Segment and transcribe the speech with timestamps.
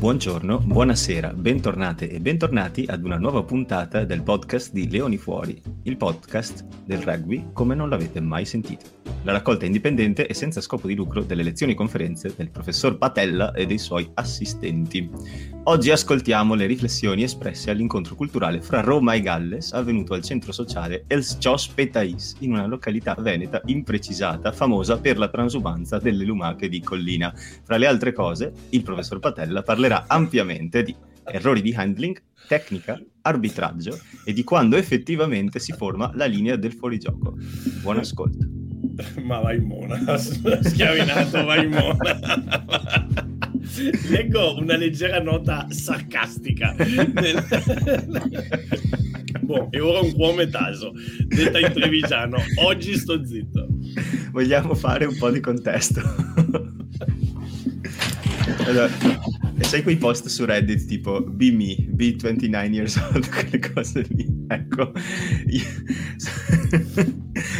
[0.00, 5.98] Buongiorno, buonasera, bentornate e bentornati ad una nuova puntata del podcast di Leoni Fuori, il
[5.98, 8.99] podcast del rugby come non l'avete mai sentito.
[9.22, 13.52] La raccolta indipendente e senza scopo di lucro delle lezioni e conferenze del professor Patella
[13.52, 15.10] e dei suoi assistenti.
[15.64, 21.04] Oggi ascoltiamo le riflessioni espresse all'incontro culturale fra Roma e Galles avvenuto al centro sociale
[21.06, 26.80] Els Chos Petais in una località veneta imprecisata famosa per la transumanza delle lumache di
[26.80, 27.30] collina.
[27.62, 33.98] Fra le altre cose, il professor Patella parlerà ampiamente di errori di handling, tecnica, arbitraggio
[34.24, 37.36] e di quando effettivamente si forma la linea del fuorigioco.
[37.82, 38.48] Buon ascolto.
[39.22, 42.64] Ma vai in mona, schiavinato, vai in mona.
[44.08, 46.74] Leggo una leggera nota sarcastica.
[46.74, 47.44] Nel...
[49.40, 50.92] boh, e ora un cuore taso,
[51.26, 52.38] detta in trevigiano.
[52.62, 53.68] Oggi sto zitto.
[54.32, 56.00] Vogliamo fare un po' di contesto.
[58.66, 58.90] allora,
[59.64, 64.26] sai quei post su Reddit tipo be me, be 29 years old, quelle cose lì.
[64.48, 64.92] Ecco,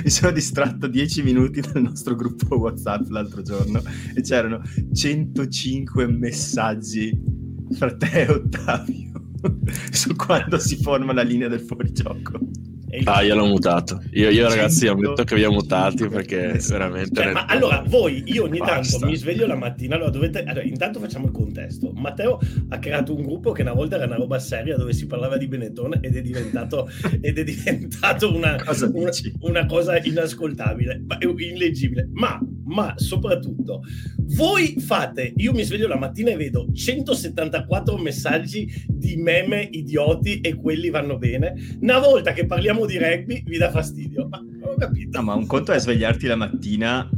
[0.05, 3.83] mi sono distratto 10 minuti dal nostro gruppo WhatsApp l'altro giorno
[4.15, 4.61] e c'erano
[4.93, 7.39] 105 messaggi
[7.73, 9.31] fra te e Ottavio
[9.91, 12.39] su quando si forma la linea del fuorigioco.
[13.05, 14.03] Ah, io l'ho mutato.
[14.13, 17.23] Io, io ragazzi, ho detto che vi ho mutati perché veramente.
[17.23, 18.99] Cioè, ma allora, voi, io ogni Basta.
[18.99, 19.95] tanto mi sveglio la mattina.
[19.95, 20.43] Allora, dovete.
[20.43, 21.93] Allora, intanto facciamo il contesto.
[21.95, 22.39] Matteo
[22.69, 25.47] ha creato un gruppo che una volta era una roba seria dove si parlava di
[25.47, 26.89] Benetton ed è diventato,
[27.21, 29.11] ed è diventato una, cosa una,
[29.41, 31.05] una, cosa inascoltabile,
[31.39, 32.09] illeggibile.
[32.13, 33.83] Ma, ma soprattutto,
[34.35, 35.33] voi fate.
[35.37, 41.19] Io mi sveglio la mattina e vedo 174 messaggi di meme idioti e quelli vanno
[41.19, 41.55] bene.
[41.81, 44.29] Una volta che parliamo parliamo di rugby vi dà fastidio.
[44.29, 45.19] Ma ho capito.
[45.19, 47.09] No, ma un conto è svegliarti la mattina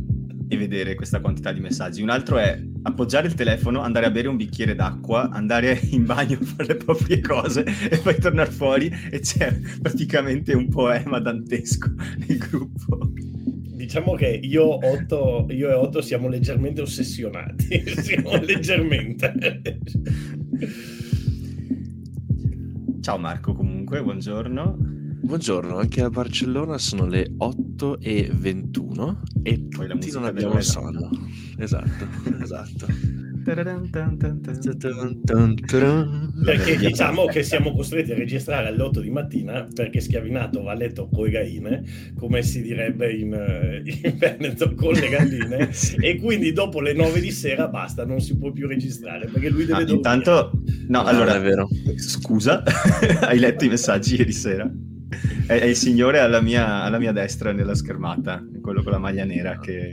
[0.49, 2.03] e vedere questa quantità di messaggi.
[2.03, 6.39] Un altro è appoggiare il telefono, andare a bere un bicchiere d'acqua, andare in bagno
[6.41, 11.91] a fare le proprie cose e poi tornare fuori e c'è praticamente un poema dantesco
[12.27, 13.11] nel gruppo.
[13.15, 19.33] Diciamo che io, Otto, io e Otto siamo leggermente ossessionati, siamo leggermente.
[23.01, 24.92] Ciao Marco comunque, buongiorno.
[25.25, 31.11] Buongiorno, anche a Barcellona sono le 8 e 21 e Poi tutti non abbiamo sonno.
[31.59, 32.07] Esatto,
[32.43, 32.87] esatto.
[36.43, 40.75] Perché diciamo che siamo costretti a registrare alle 8 di mattina perché Schiavinato va a
[40.75, 41.83] letto con le galline,
[42.19, 45.71] come si direbbe in, in Veneto con le galline,
[46.03, 49.67] e quindi dopo le 9 di sera basta, non si può più registrare perché lui
[49.67, 50.51] deve ah, Intanto,
[50.89, 51.69] no, no, allora, è vero.
[51.97, 52.65] scusa,
[53.23, 54.71] hai letto i messaggi ieri sera?
[55.47, 59.25] È, è, il signore alla mia, alla mia, destra nella schermata, quello con la maglia
[59.25, 59.93] nera che,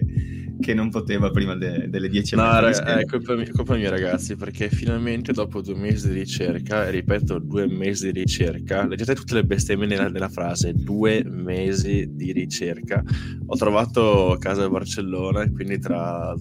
[0.60, 4.36] che non poteva prima de, delle 10 no, raga, è colpa mia, colpa mia, ragazzi,
[4.36, 9.36] perché finalmente dopo due mesi di ricerca, e ripeto, due mesi di ricerca, leggete tutte
[9.36, 13.04] le bestemmie nella, nella frase, due mesi di ricerca,
[13.46, 16.36] ho trovato casa a Barcellona e quindi tra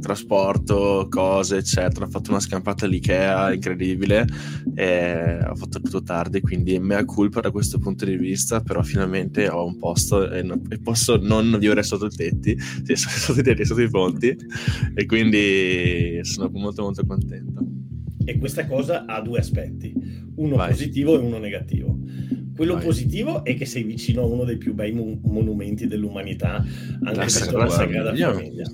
[0.00, 2.06] trasporto, cose, eccetera.
[2.06, 4.26] Ho fatto una scampata all'IKEA incredibile
[4.74, 9.48] e ho fatto tutto tardi, quindi mea culpa da questo punto di vista, però finalmente
[9.48, 13.42] ho un posto e, no, e posso non vivere sotto i tetti, sì, sotto i
[13.42, 14.36] tetti, sotto i ponti
[14.94, 17.64] e quindi sono molto molto contento.
[18.24, 19.94] E questa cosa ha due aspetti,
[20.36, 20.70] uno Vai.
[20.70, 21.98] positivo e uno negativo.
[22.54, 22.84] Quello Vai.
[22.84, 27.46] positivo è che sei vicino a uno dei più bei mon- monumenti dell'umanità, anche la
[27.46, 28.64] per la Sagrada Famiglia.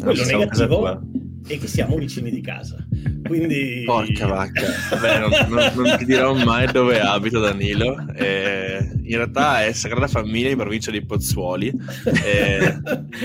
[0.00, 1.00] Quello negativo
[1.46, 2.87] è che siamo vicini di casa.
[3.28, 3.82] Quindi...
[3.84, 4.62] Porca vacca.
[5.00, 8.06] Beh, non, non, non, ti dirò mai dove abito Danilo.
[8.14, 11.68] Eh, in realtà è Sagrada Famiglia in provincia di Pozzuoli.
[11.68, 12.78] Eh,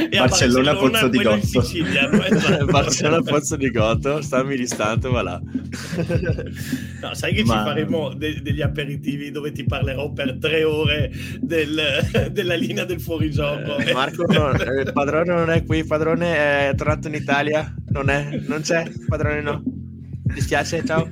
[0.10, 1.62] e Barcellona, Barcellona Pozzo di Gotto.
[1.62, 2.66] Sicilia, esatto.
[2.72, 5.42] Barcellona Pozzo di Gotto, stammi distante, va là.
[7.02, 7.58] No, sai che Ma...
[7.58, 11.82] ci faremo de- degli aperitivi dove ti parlerò per tre ore del,
[12.32, 13.78] della linea del fuorigioco.
[13.78, 18.10] Eh, Marco, no, il padrone non è qui, il padrone è tornato in Italia, non,
[18.10, 19.64] è, non c'è, il padrone no.
[20.34, 21.12] Mi dispiace, ciao.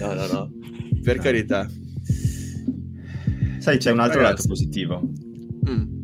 [0.00, 0.50] No, no, no,
[1.00, 1.70] per carità.
[3.58, 4.48] Sai, c'è un altro Ragazzi.
[4.48, 5.00] lato positivo.
[5.70, 5.96] Mm.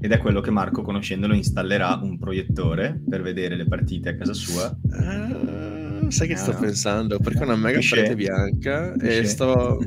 [0.00, 4.32] Ed è quello che Marco, conoscendolo, installerà un proiettore per vedere le partite a casa
[4.32, 4.74] sua.
[4.82, 6.58] Uh, sai che ah, sto no.
[6.60, 7.18] pensando?
[7.18, 7.96] Perché ho una mega Pisce.
[7.96, 9.18] parete bianca Pisce.
[9.18, 9.78] e sto,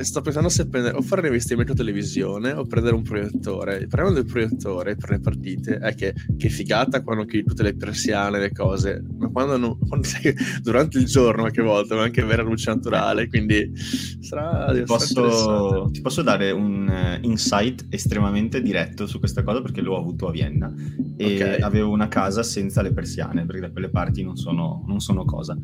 [0.00, 3.76] sto, pensando se prendere o fare un investimento televisione o prendere un proiettore.
[3.76, 7.74] Il problema del proiettore per le partite è che, che figata quando chiudi tutte le
[7.74, 12.22] persiane, le cose, ma quando, non, quando sei, durante il giorno qualche volta, ma anche
[12.24, 13.72] vera luce naturale, quindi
[14.20, 14.72] sarà...
[14.72, 19.96] Ti posso, ti posso dare un uh, insight estremamente diretto su questa cosa perché l'ho
[19.96, 20.72] avuto a Vienna
[21.16, 21.60] e okay.
[21.60, 25.56] avevo una casa senza le persiane perché da quelle parti non sono, non sono cosa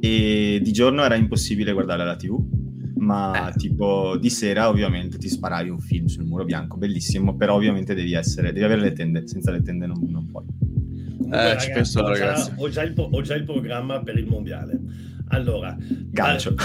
[0.00, 2.62] e di giorno era impossibile guardare la tv
[3.02, 3.56] ma eh.
[3.56, 8.14] tipo di sera ovviamente ti sparavi un film sul muro bianco, bellissimo, però ovviamente devi
[8.14, 10.44] essere, devi avere le tende, senza le tende non, non puoi.
[11.32, 12.50] Comunque, eh, ragazzi, ci penso, ho, ragazzi.
[12.50, 14.78] Già, ho, già il, ho, già il, programma per il mondiale.
[15.28, 16.54] Allora, Gancio.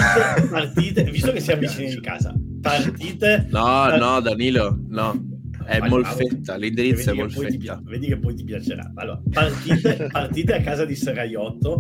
[0.52, 3.48] partite, visto che siamo vicini di casa, partite...
[3.50, 4.00] No, part...
[4.00, 5.26] no, Danilo, no.
[5.64, 7.78] È ma, Molfetta, l'indirizzo è Molfetta.
[7.78, 8.92] Ti, vedi che poi ti piacerà.
[8.96, 11.78] Allora, partite, partite a casa di Serraiotto,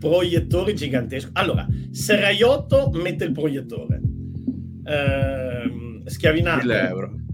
[0.00, 1.28] proiettore gigantesco.
[1.32, 4.00] Allora, Serraiotto mette il proiettore.
[4.86, 6.66] Eh, schiavinato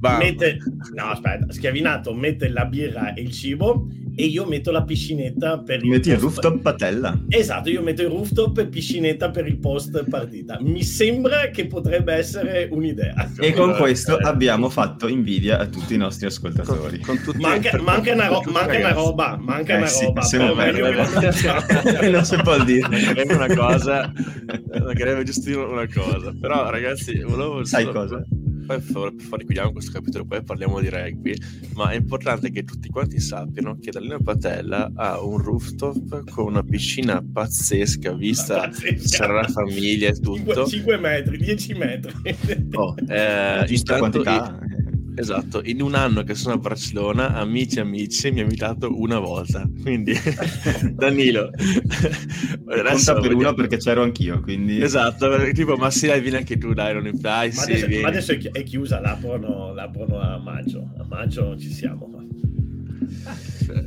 [0.01, 0.59] mette,
[0.95, 5.83] no, aspetta, schiavinato mette la birra e il cibo e io metto la piscinetta per
[5.83, 7.19] il Metti il rooftop patella.
[7.29, 10.59] Esatto, io metto il rooftop e piscinetta per il post partita.
[10.61, 13.31] Mi sembra che potrebbe essere un'idea.
[13.39, 17.01] E con questo abbiamo fatto invidia a tutti i nostri ascoltatori.
[17.01, 20.23] Con, con manca, per, manca, una, ro- manca una, roba, manca eh, una sì, roba.
[20.23, 20.55] Siamo
[22.11, 23.25] non si può dire.
[23.27, 24.13] una cosa,
[24.83, 26.35] magari giusto una cosa.
[26.39, 27.65] Però ragazzi, volevo...
[27.65, 27.87] Sai
[28.79, 31.35] fuori chiudiamo questo capitolo, poi parliamo di rugby,
[31.75, 36.63] ma è importante che tutti quanti sappiano che Dalina Patella ha un rooftop con una
[36.63, 39.25] piscina pazzesca, vista pazzesca.
[39.25, 40.67] c'era la famiglia e tutto.
[40.67, 42.13] 5, 5 metri, 10 metri.
[42.73, 44.23] Oh, eh, intanto,
[45.15, 49.19] Esatto, in un anno che sono a Barcellona, amici e amici mi ha invitato una
[49.19, 49.69] volta.
[49.83, 50.15] Quindi,
[50.93, 51.51] Danilo,
[52.65, 54.41] conta per uno perché c'ero anch'io.
[54.41, 54.81] Quindi...
[54.81, 58.09] Esatto, tipo, ma sì, dai, vieni anche tu, dai, non dai, ma, sì, adesso, ma
[58.09, 60.91] adesso è chiusa, l'aprono, l'aprono a maggio.
[60.99, 62.09] A maggio ci siamo.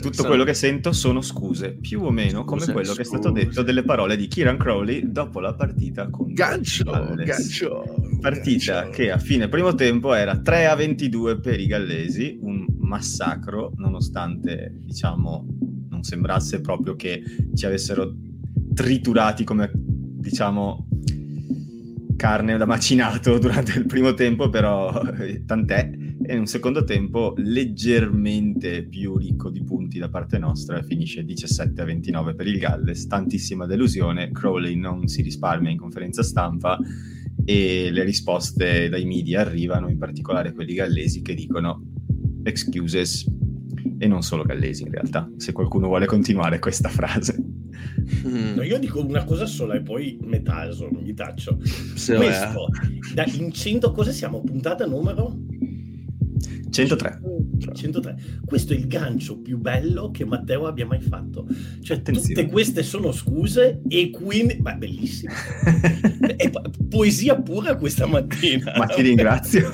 [0.01, 2.95] Tutto quello che sento sono scuse, più o meno scuse, come quello scuse.
[2.95, 6.83] che è stato detto delle parole di Kieran Crowley dopo la partita con Gancio,
[7.15, 8.89] Gancio partita gancio.
[8.91, 14.79] che a fine primo tempo era 3 a 22 per i gallesi, un massacro nonostante
[14.79, 15.45] diciamo
[15.89, 17.21] non sembrasse proprio che
[17.53, 18.13] ci avessero
[18.73, 20.87] triturati come diciamo
[22.15, 25.01] carne da macinato durante il primo tempo, però
[25.45, 31.25] tant'è e in un secondo tempo leggermente più ricco di punti da parte nostra, finisce
[31.25, 36.79] 17 a 29 per il Galles, tantissima delusione, Crowley non si risparmia in conferenza stampa
[37.45, 41.81] e le risposte dai media arrivano, in particolare quelli gallesi che dicono
[42.43, 43.25] excuses
[43.97, 47.35] e non solo gallesi in realtà, se qualcuno vuole continuare questa frase.
[48.23, 51.57] No, io dico una cosa sola e poi metaso, mi taccio.
[51.95, 52.67] Se Questo,
[53.13, 54.41] da, in 100 cosa siamo?
[54.41, 55.37] Puntata numero?
[56.73, 57.21] 103.
[57.73, 58.15] 103.
[58.43, 61.45] Questo è il gancio più bello che Matteo abbia mai fatto.
[61.81, 62.33] Cioè, Attenzione.
[62.33, 64.55] tutte queste sono scuse e quindi...
[64.59, 65.33] Beh, bellissimo.
[66.35, 66.49] è
[66.89, 68.73] poesia pura questa mattina.
[68.75, 69.69] Ma ti ringrazio.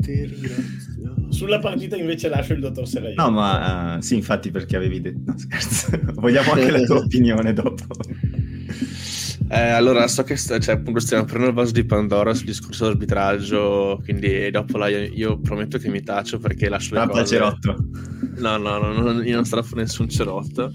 [0.00, 0.80] ti ringrazio.
[1.28, 3.14] Sulla partita invece lascio il dottor Serraio.
[3.16, 5.20] No, ma uh, sì, infatti perché avevi detto...
[5.24, 5.88] No, scherzo.
[6.14, 7.84] Vogliamo anche la tua opinione dopo.
[9.48, 12.84] Eh, allora, so che st- cioè, appunto stiamo prendendo il vaso di Pandora sul discorso
[12.84, 17.26] dell'arbitraggio, quindi dopo là io, io prometto che mi taccio perché lascio le ah, cose...
[17.26, 17.76] cerotto.
[18.36, 20.72] No, no, no, no, io non strafo nessun cerotto.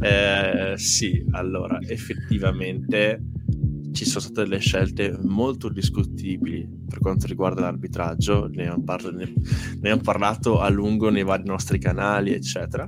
[0.00, 3.20] Eh, sì, allora, effettivamente
[3.92, 9.24] ci sono state delle scelte molto discutibili per quanto riguarda l'arbitraggio, ne abbiamo, parla- ne,
[9.24, 12.86] ne abbiamo parlato a lungo nei vari nostri canali, eccetera.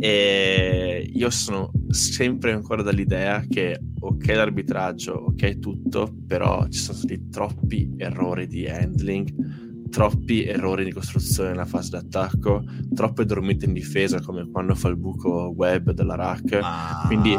[0.00, 7.28] E io sono sempre ancora dall'idea che ok l'arbitraggio, ok tutto, però ci sono stati
[7.28, 12.64] troppi errori di handling, troppi errori di costruzione nella fase d'attacco,
[12.94, 16.58] troppe dormite in difesa come quando fa il buco web della rack.
[16.62, 17.04] Ah.
[17.06, 17.36] Quindi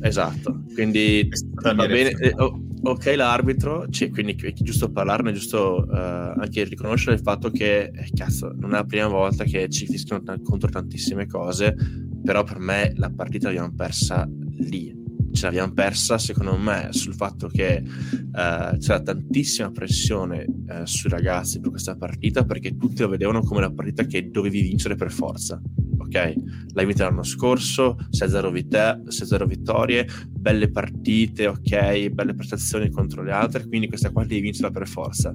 [0.00, 1.28] esatto, quindi
[1.62, 2.10] va bene.
[2.10, 2.34] Eh,
[2.82, 7.90] ok l'arbitro, cioè, quindi è giusto parlarne, è giusto uh, anche riconoscere il fatto che,
[7.92, 11.74] eh, cazzo, non è la prima volta che ci fischiano t- contro tantissime cose,
[12.22, 14.28] però per me la partita l'abbiamo persa
[14.58, 14.96] lì.
[15.30, 21.60] Ce l'abbiamo persa, secondo me, sul fatto che uh, c'era tantissima pressione uh, sui ragazzi
[21.60, 25.60] per questa partita perché tutti lo vedevano come la partita che dovevi vincere per forza
[26.08, 26.34] ok?
[26.72, 32.08] L'hai vinta l'anno scorso, 6-0, vit- 6-0 vittorie, belle partite, ok?
[32.08, 35.32] Belle prestazioni contro le altre, quindi questa qua devi vincerla per forza.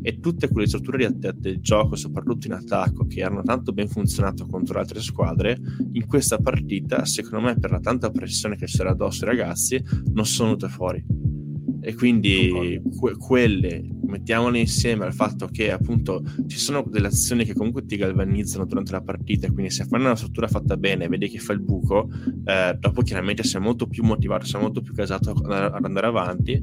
[0.00, 4.46] E tutte quelle strutture di del gioco, soprattutto in attacco, che hanno tanto ben funzionato
[4.46, 5.58] contro le altre squadre,
[5.92, 10.26] in questa partita, secondo me, per la tanta pressione che c'era addosso ai ragazzi, non
[10.26, 11.41] sono venute fuori.
[11.82, 17.54] E quindi que- quelle mettiamole insieme al fatto che appunto ci sono delle azioni che
[17.54, 21.38] comunque ti galvanizzano durante la partita, quindi se fanno una struttura fatta bene, vedi che
[21.38, 22.08] fa il buco,
[22.44, 26.62] eh, dopo chiaramente sei molto più motivato, sei molto più casato ad andare avanti.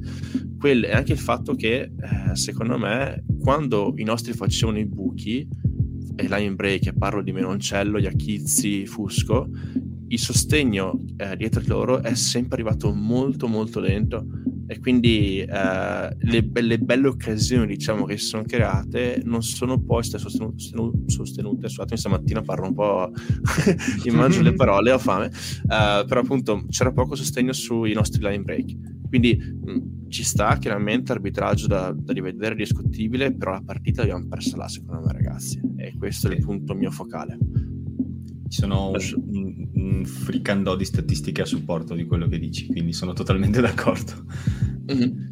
[0.57, 5.47] Quello è anche il fatto che eh, secondo me quando i nostri facevano i buchi
[6.15, 9.49] e line break, parlo di Menoncello, Iachizzi, Fusco,
[10.09, 14.25] il sostegno eh, dietro di loro è sempre arrivato molto molto lento
[14.71, 20.03] e quindi eh, le, le, belle occasioni diciamo che si sono create non sono poi
[20.03, 23.11] state sostenute, sostenute scusatemi stamattina parlo un po'
[24.05, 25.31] immagino le parole ho fame.
[25.63, 29.07] Uh, però appunto c'era poco sostegno sui nostri line break.
[29.07, 34.55] Quindi mh, ci sta chiaramente arbitraggio da, da rivedere discutibile però la partita l'abbiamo persa
[34.55, 35.59] là secondo me ragazzi.
[35.77, 36.33] E questo sì.
[36.33, 37.37] è il punto mio focale
[38.49, 43.13] ci sono un, un fricandò di statistiche a supporto di quello che dici, quindi sono
[43.13, 44.25] totalmente d'accordo.
[44.91, 45.27] Mm-hmm.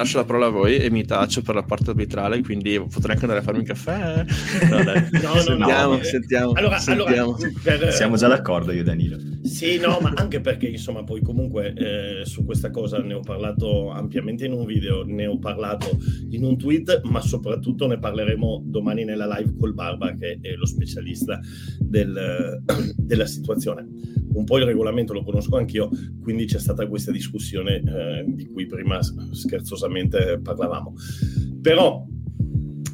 [0.00, 3.26] Lascio la parola a voi e mi taccio per la parte arbitrale, quindi potrei anche
[3.26, 4.24] andare a farmi un caffè.
[4.70, 5.08] No, dai.
[5.10, 6.02] no, no, sentiamo, no.
[6.02, 7.34] sentiamo, allora, sentiamo.
[7.34, 7.92] Allora, per...
[7.92, 9.18] Siamo già d'accordo io e Danilo.
[9.42, 13.90] Sì, no, ma anche perché insomma poi comunque eh, su questa cosa ne ho parlato
[13.90, 15.98] ampiamente in un video, ne ho parlato
[16.30, 20.66] in un tweet, ma soprattutto ne parleremo domani nella live col Barba che è lo
[20.66, 21.40] specialista
[21.78, 22.62] del,
[22.96, 23.86] della situazione.
[24.32, 25.90] Un po' il regolamento lo conosco anch'io,
[26.22, 29.89] quindi c'è stata questa discussione eh, di cui prima scherzosamente
[30.42, 30.94] parlavamo.
[31.60, 32.06] Però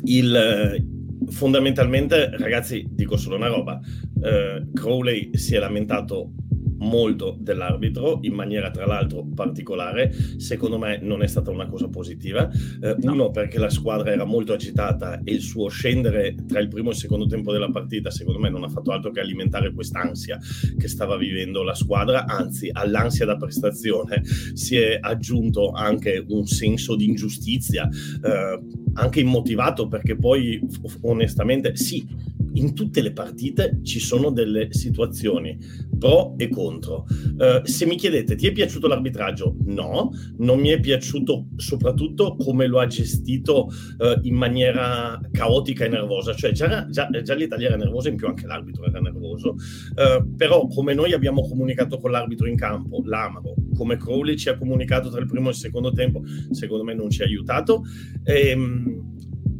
[0.05, 0.87] il,
[1.29, 3.81] fondamentalmente, ragazzi, dico solo una roba.
[4.23, 6.33] Eh, Crowley si è lamentato
[6.79, 10.13] molto dell'arbitro in maniera tra l'altro particolare.
[10.37, 12.51] Secondo me non è stata una cosa positiva.
[12.81, 13.13] Eh, no.
[13.13, 16.93] uno perché la squadra era molto agitata e il suo scendere tra il primo e
[16.93, 20.39] il secondo tempo della partita secondo me non ha fatto altro che alimentare quest'ansia
[20.79, 22.27] che stava vivendo la squadra.
[22.27, 28.61] Anzi all'ansia da prestazione si è aggiunto anche un senso di ingiustizia eh,
[28.95, 30.61] anche immotivato perché poi
[31.03, 35.59] onestamente sì in tutte le partite ci sono delle situazioni
[35.99, 37.07] pro e contro.
[37.09, 39.57] Uh, se mi chiedete, ti è piaciuto l'arbitraggio?
[39.65, 45.89] No, non mi è piaciuto soprattutto come lo ha gestito uh, in maniera caotica e
[45.89, 50.35] nervosa, cioè già, già, già l'Italia era nervosa, in più anche l'arbitro era nervoso, uh,
[50.37, 55.11] però come noi abbiamo comunicato con l'arbitro in campo, l'Amaro, come Crowley ci ha comunicato
[55.11, 57.83] tra il primo e il secondo tempo, secondo me non ci ha aiutato.
[58.25, 59.15] Ehm,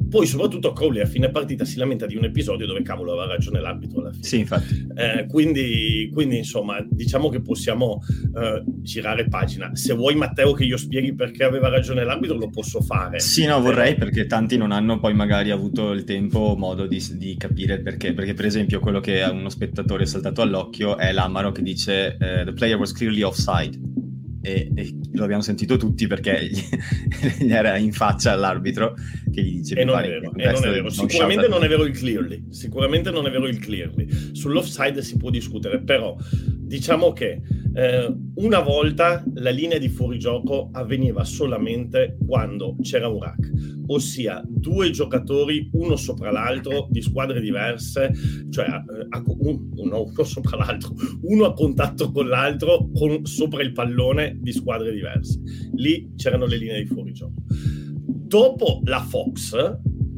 [0.09, 3.61] poi soprattutto Crowley a fine partita si lamenta di un episodio dove cavolo aveva ragione
[3.61, 4.25] l'arbitro alla fine.
[4.25, 4.87] Sì, infatti.
[4.95, 8.01] Eh, quindi, quindi, insomma, diciamo che possiamo
[8.35, 9.75] eh, girare pagina.
[9.75, 13.21] Se vuoi Matteo che io spieghi perché aveva ragione l'arbitro lo posso fare.
[13.21, 16.87] Sì, no, vorrei eh, perché tanti non hanno poi magari avuto il tempo o modo
[16.87, 18.13] di, di, capire il perché.
[18.13, 22.17] Perché per esempio quello che a uno spettatore è saltato all'occhio è l'Amaro che dice
[22.19, 24.05] uh, The player was clearly offside
[24.47, 26.63] e, e, lo abbiamo sentito tutti perché gli,
[27.45, 28.95] gli era in faccia all'arbitro
[29.33, 30.89] che gli dice e non è vero, non è vero.
[30.89, 35.31] sicuramente non è vero il clearly sicuramente non è vero il clearly sull'offside si può
[35.31, 37.41] discutere però diciamo che
[37.77, 43.53] eh, una volta la linea di fuorigioco avveniva solamente quando c'era un rack
[43.89, 48.13] ossia due giocatori uno sopra l'altro di squadre diverse
[48.51, 53.73] cioè eh, un, uno, uno sopra l'altro uno a contatto con l'altro con, sopra il
[53.73, 55.41] pallone di squadre diverse.
[55.75, 57.35] Lì c'erano le linee di fuorigioco.
[57.49, 59.55] Dopo la Fox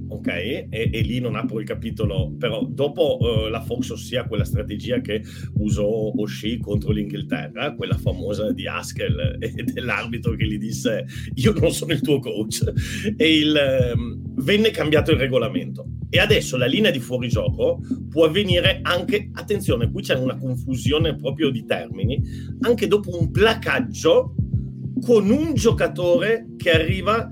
[0.09, 0.27] ok?
[0.27, 5.01] E, e, lì non apro il capitolo, però dopo uh, la Fox, ossia quella strategia
[5.01, 5.23] che
[5.55, 11.71] usò O'Shea contro l'Inghilterra, quella famosa di Haskell e dell'arbitro che gli disse io non
[11.71, 12.73] sono il tuo coach,
[13.17, 15.87] e il, um, venne cambiato il regolamento.
[16.11, 21.51] E adesso la linea di fuorigioco può avvenire anche, attenzione, qui c'è una confusione proprio
[21.51, 22.21] di termini,
[22.61, 24.35] anche dopo un placaggio
[25.01, 27.29] con un giocatore che arriva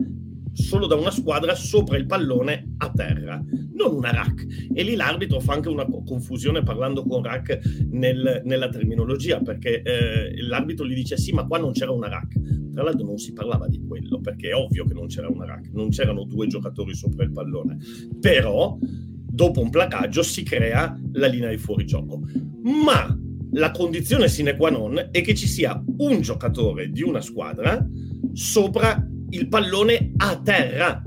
[0.57, 3.43] solo da una squadra sopra il pallone a terra,
[3.75, 4.69] non una rack.
[4.73, 10.43] E lì l'arbitro fa anche una confusione parlando con rack nel, nella terminologia, perché eh,
[10.43, 12.73] l'arbitro gli dice sì, ma qua non c'era una rack.
[12.73, 15.71] Tra l'altro non si parlava di quello, perché è ovvio che non c'era una rack,
[15.73, 17.77] non c'erano due giocatori sopra il pallone.
[18.19, 22.23] Però dopo un placaggio si crea la linea di fuorigioco.
[22.63, 23.15] Ma
[23.53, 27.87] la condizione sine qua non è che ci sia un giocatore di una squadra
[28.33, 31.03] sopra il pallone a terra.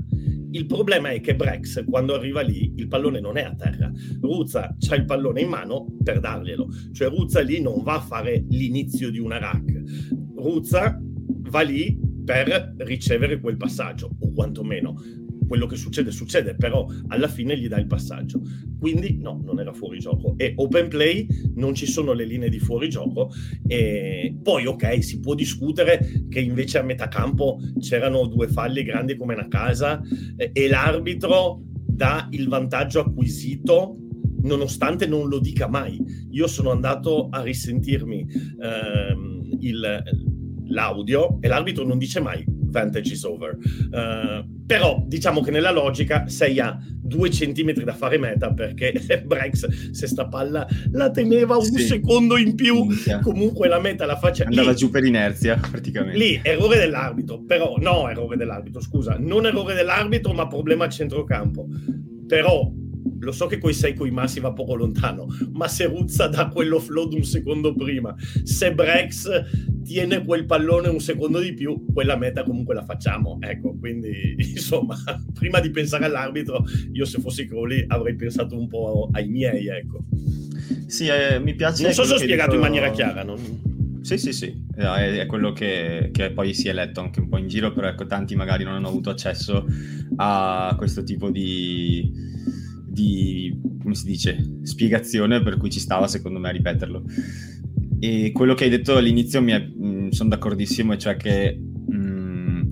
[0.52, 3.90] Il problema è che Brex, quando arriva lì, il pallone non è a terra.
[4.20, 6.68] Ruzza ha il pallone in mano per darglielo.
[6.92, 9.82] Cioè Ruzza lì non va a fare l'inizio di una rack.
[10.34, 14.94] Ruzza va lì per ricevere quel passaggio, o quantomeno
[15.50, 18.40] quello che succede succede, però alla fine gli dà il passaggio.
[18.78, 20.34] quindi no, non era fuori gioco.
[20.36, 21.26] E open play
[21.56, 23.32] non ci sono le linee di fuori gioco.
[23.66, 29.16] E poi, ok, si può discutere che invece a metà campo c'erano due falli grandi
[29.16, 30.00] come una casa
[30.36, 33.96] eh, e l'arbitro dà il vantaggio acquisito
[34.42, 36.00] nonostante non lo dica mai.
[36.30, 38.24] Io sono andato a risentirmi
[38.62, 40.02] ehm, il,
[40.68, 43.56] l'audio e l'arbitro non dice mai vantage is over.
[43.56, 46.78] Uh, però diciamo che nella logica sei a
[47.10, 48.94] due centimetri da fare meta perché
[49.26, 51.82] Brex se sta palla la teneva un sì.
[51.82, 53.18] secondo in più Minchia.
[53.18, 57.74] comunque la meta la faccia andava lì, giù per inerzia praticamente lì errore dell'arbitro però
[57.78, 61.66] no errore dell'arbitro scusa non errore dell'arbitro ma problema a centrocampo
[62.28, 62.70] però
[63.20, 67.12] lo so che coi sei coi massi va poco lontano, ma se Ruzza dà quell'offload
[67.12, 69.28] un secondo prima, se Brex
[69.84, 73.38] tiene quel pallone un secondo di più, quella meta comunque la facciamo.
[73.40, 74.96] Ecco, quindi insomma,
[75.34, 80.04] prima di pensare all'arbitro, io se fossi Crowley avrei pensato un po' ai miei, ecco.
[80.86, 81.82] Sì, eh, mi piace.
[81.82, 82.62] Non so se ho spiegato detto...
[82.62, 83.68] in maniera chiara, non...
[84.02, 87.36] Sì, sì, sì, è, è quello che, che, poi si è letto anche un po'
[87.36, 89.66] in giro, però ecco, tanti magari non hanno avuto accesso
[90.16, 92.10] a questo tipo di,
[92.90, 97.04] di, come si dice, spiegazione per cui ci stava secondo me a ripeterlo.
[98.00, 102.62] E quello che hai detto all'inizio mi mm, sono d'accordissimo, cioè che mh, mm,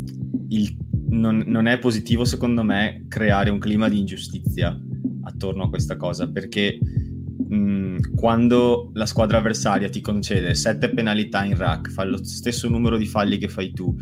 [0.48, 0.76] il,
[1.10, 4.78] non, non, è positivo secondo me creare un clima di ingiustizia
[5.22, 11.44] attorno a questa cosa, perché mh, mm, quando la squadra avversaria ti concede sette penalità
[11.44, 13.94] in rack, fa lo stesso numero di falli che fai tu,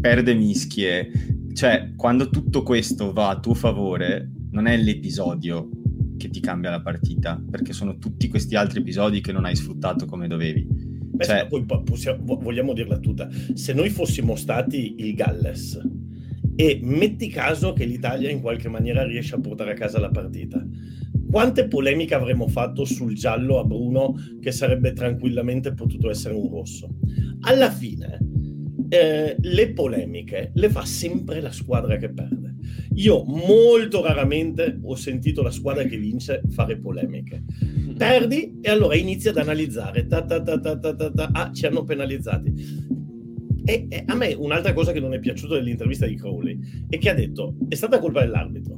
[0.00, 1.10] perde mischie,
[1.54, 5.68] cioè quando tutto questo va a tuo favore non è l'episodio
[6.16, 10.06] che ti cambia la partita, perché sono tutti questi altri episodi che non hai sfruttato
[10.06, 10.66] come dovevi.
[10.68, 11.46] Beh, cioè...
[11.46, 15.80] poi possiamo, vogliamo dirla tutta, se noi fossimo stati il Galles
[16.54, 20.62] e metti caso che l'Italia in qualche maniera riesce a portare a casa la partita,
[21.30, 26.96] quante polemiche avremmo fatto sul giallo a Bruno che sarebbe tranquillamente potuto essere un rosso?
[27.42, 28.18] Alla fine,
[28.88, 32.49] eh, le polemiche le fa sempre la squadra che perde.
[33.00, 37.42] Io molto raramente ho sentito la squadra che vince fare polemiche.
[37.96, 40.06] Perdi e allora inizi ad analizzare.
[40.06, 42.52] Ta, ta, ta, ah, ci hanno penalizzati.
[43.64, 47.10] E, e, a me un'altra cosa che non è piaciuta dell'intervista di Crowley è che
[47.10, 48.76] ha detto è stata colpa dell'arbitro.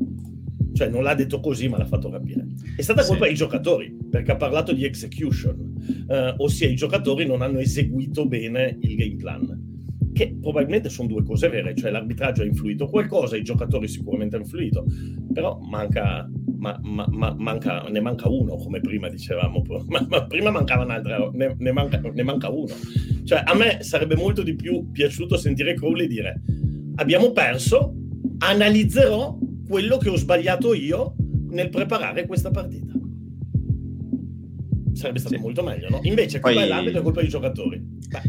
[0.72, 2.46] Cioè non l'ha detto così ma l'ha fatto capire.
[2.76, 3.30] È stata colpa sì.
[3.30, 8.78] dei giocatori perché ha parlato di execution, uh, ossia i giocatori non hanno eseguito bene
[8.80, 9.70] il game plan
[10.12, 14.44] che probabilmente sono due cose vere, cioè l'arbitraggio ha influito qualcosa, i giocatori sicuramente hanno
[14.44, 14.84] influito,
[15.32, 19.62] però manca, ma, ma, ma, manca, ne manca uno, come prima dicevamo,
[20.08, 22.74] ma, prima mancava un'altra, ne, ne, manca, ne manca uno.
[23.24, 26.42] Cioè a me sarebbe molto di più piaciuto sentire Crowley dire
[26.96, 27.94] abbiamo perso,
[28.38, 31.14] analizzerò quello che ho sbagliato io
[31.50, 32.91] nel preparare questa partita.
[34.94, 35.40] Sarebbe stato sì.
[35.40, 36.00] molto meglio, no?
[36.02, 36.68] Invece, colpa Poi...
[36.68, 37.82] dell'arbitro è colpa dei giocatori.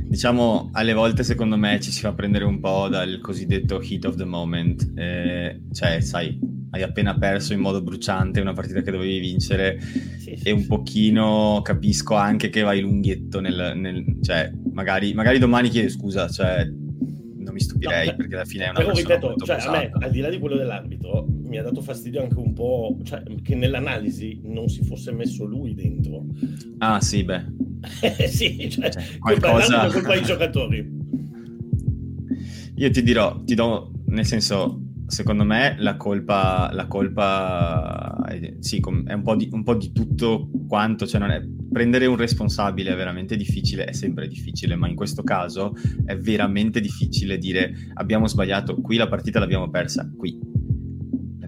[0.05, 4.15] Diciamo, alle volte secondo me ci si fa prendere un po' dal cosiddetto heat of
[4.15, 6.39] the moment, eh, cioè, sai,
[6.71, 9.79] hai appena perso in modo bruciante una partita che dovevi vincere.
[9.81, 13.73] Sì, sì, e un pochino capisco anche che vai lunghetto nel...
[13.75, 16.67] nel cioè, magari, magari domani chiedi scusa, cioè,
[17.43, 20.11] non mi stupirei no, perché alla fine è una però ripeto, cioè, a me, al
[20.11, 24.41] di là di quello dell'arbitro, mi ha dato fastidio anche un po', cioè, che nell'analisi
[24.43, 26.25] non si fosse messo lui dentro.
[26.79, 27.45] Ah, sì, beh.
[28.27, 29.87] sì, cioè, cioè qualcosa...
[29.87, 31.01] colpa dei giocatori.
[32.75, 38.81] Io ti dirò, ti do, nel senso, secondo me la colpa, la colpa è, sì,
[39.05, 41.41] è un, po di, un po' di tutto quanto, cioè non è,
[41.73, 46.79] prendere un responsabile è veramente difficile, è sempre difficile, ma in questo caso è veramente
[46.79, 50.39] difficile dire abbiamo sbagliato, qui la partita l'abbiamo persa, qui.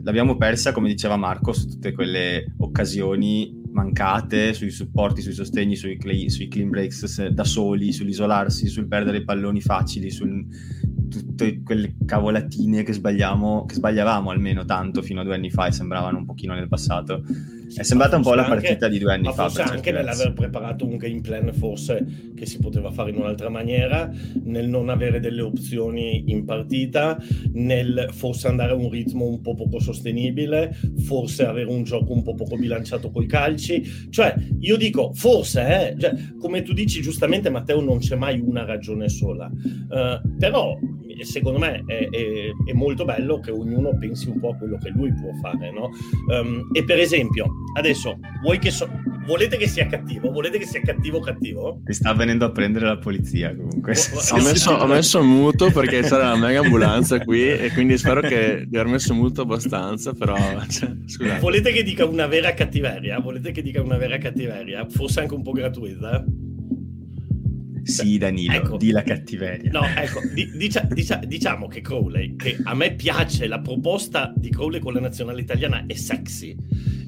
[0.03, 5.97] L'abbiamo persa, come diceva Marco, su tutte quelle occasioni mancate, sui supporti, sui sostegni, sui,
[5.97, 10.45] clay, sui clean breaks da soli, sull'isolarsi, sul perdere i palloni facili, sul,
[11.09, 16.19] tutte quelle cavolatine che che sbagliavamo almeno tanto fino a due anni fa e sembravano
[16.19, 17.23] un pochino nel passato.
[17.77, 19.49] È sembrata un po' la partita di due anni ma fa.
[19.49, 24.09] Forse anche nell'aver preparato un game plan, forse che si poteva fare in un'altra maniera,
[24.43, 29.55] nel non avere delle opzioni in partita, nel forse andare a un ritmo un po'
[29.55, 33.83] poco sostenibile, forse avere un gioco un po' poco bilanciato coi calci.
[34.09, 38.63] Cioè, io dico, forse, eh, cioè, come tu dici giustamente, Matteo, non c'è mai una
[38.63, 39.51] ragione sola.
[39.51, 40.77] Uh, però
[41.23, 44.89] secondo me è, è, è, molto bello che ognuno pensi un po' a quello che
[44.89, 45.89] lui può fare, no?
[46.33, 47.47] Um, e per esempio,
[47.77, 48.89] adesso, vuoi che so,
[49.25, 50.31] volete che sia cattivo?
[50.31, 51.81] Volete che sia cattivo cattivo?
[51.85, 53.93] Ti sta venendo a prendere la polizia comunque.
[54.31, 58.65] ho, messo, ho messo muto perché c'era la mega ambulanza qui e quindi spero che
[58.67, 60.35] di aver messo muto abbastanza, però
[60.67, 63.19] cioè, Volete che dica una vera cattiveria?
[63.19, 64.85] Volete che dica una vera cattiveria?
[64.89, 66.23] Forse anche un po' gratuita?
[67.85, 69.69] Sì, Danilo, ecco, di la cattiveria.
[69.69, 74.79] No, ecco, dicia, dicia, diciamo che Crowley, che a me piace la proposta di Crowley
[74.79, 76.55] con la nazionale italiana, è sexy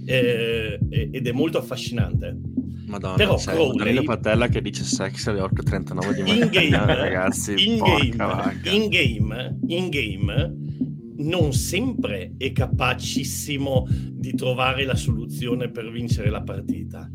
[0.05, 2.37] eh, ed è molto affascinante.
[2.85, 6.95] Madonna, Però sai, Crowley, Danilo Patella che dice sexy alle 8.39 di mattina, in game,
[6.95, 10.55] ragazzi, in game, in game, in game,
[11.17, 17.09] non sempre è capacissimo di trovare la soluzione per vincere la partita.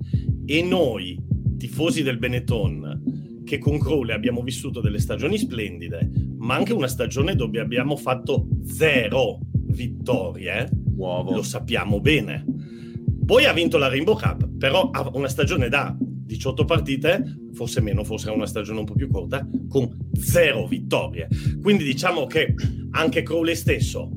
[0.45, 1.17] E noi,
[1.57, 3.22] tifosi del Benetton,
[3.53, 8.49] che con Crowley abbiamo vissuto delle stagioni splendide, ma anche una stagione dove abbiamo fatto
[8.65, 11.35] zero vittorie, Uovo.
[11.35, 12.47] lo sappiamo bene.
[13.27, 18.05] Poi ha vinto la Rainbow Cup, però ha una stagione da 18 partite, forse meno,
[18.05, 21.29] forse è una stagione un po' più corta, con zero vittorie.
[21.61, 22.55] Quindi diciamo che
[22.93, 24.13] anche Crowley stesso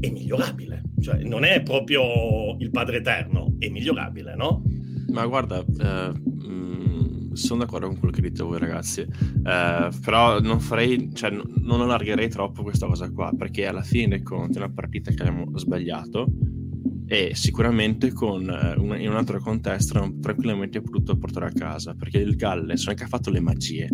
[0.00, 4.62] è migliorabile, cioè non è proprio il padre eterno, è migliorabile, no?
[5.10, 6.27] Ma guarda, eh,
[7.38, 12.28] sono d'accordo con quello che dite voi ragazzi, eh, però non farei, cioè non allargherei
[12.28, 16.26] troppo questa cosa qua, perché alla fine dei conti è una partita che abbiamo sbagliato
[17.06, 21.94] e sicuramente con, eh, un, in un altro contesto non tranquillamente potuto portare a casa,
[21.94, 23.88] perché il Galles non è che ha fatto le magie,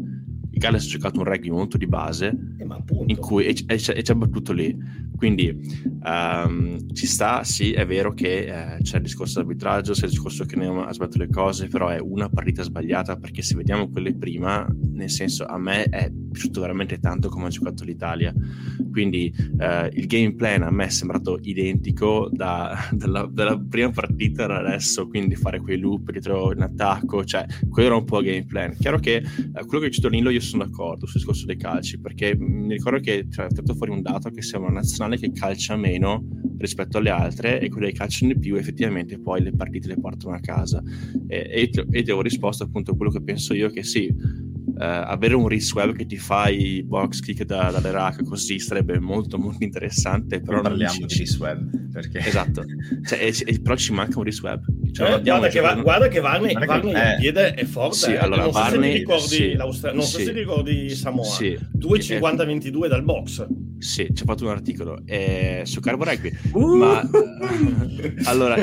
[0.51, 2.67] il Galles ha giocato un rugby molto di base eh,
[3.07, 4.77] in cui e, e, e ci ha battuto lì
[5.17, 5.49] quindi
[6.03, 10.45] um, ci sta, sì, è vero che eh, c'è il discorso d'arbitraggio, c'è il discorso
[10.45, 14.15] che Neoma ha sbagliato le cose, però è una partita sbagliata perché se vediamo quelle
[14.15, 18.35] prima, nel senso a me è piaciuto veramente tanto come ha giocato l'Italia.
[18.91, 24.45] Quindi eh, il game plan a me è sembrato identico da, dalla, dalla, prima partita
[24.45, 28.27] ad adesso, quindi fare quei loop dietro in attacco, cioè quello era un po' il
[28.27, 28.77] game plan.
[28.77, 32.37] Chiaro che eh, quello che detto Nilo io sono d'accordo sul discorso dei calci, perché
[32.37, 36.27] mi ricordo che cioè, tirato fuori un dato che siamo una nazionale che calcia meno
[36.59, 40.35] rispetto alle altre e quelle che calciano di più effettivamente poi le partite le portano
[40.35, 40.83] a casa.
[41.27, 45.07] E, e, e ti ho risposto appunto a quello che penso io che sì, Uh,
[45.07, 48.99] avere un Reese Web che ti fa i box kick da, dalle rack così sarebbe
[48.99, 52.19] molto molto interessante però non parliamo di Reese Web perché...
[52.19, 52.65] esatto.
[53.07, 54.65] Cioè, e, e, però ci manca un Reese Web.
[54.91, 56.99] Cioè, eh, guarda, che va, guarda, che Varney, Varney che...
[56.99, 58.17] il piede è forte sì, eh.
[58.17, 61.25] allora, non, Varney, so sì, non so se ti ricordi Samoa.
[61.25, 61.57] Sì.
[61.79, 63.47] 2,50-22 dal box
[63.85, 66.33] sì, ci ha fatto un articolo eh, su Carbo Rugby.
[66.53, 66.77] Uh!
[66.77, 67.01] Ma
[68.25, 68.57] allora,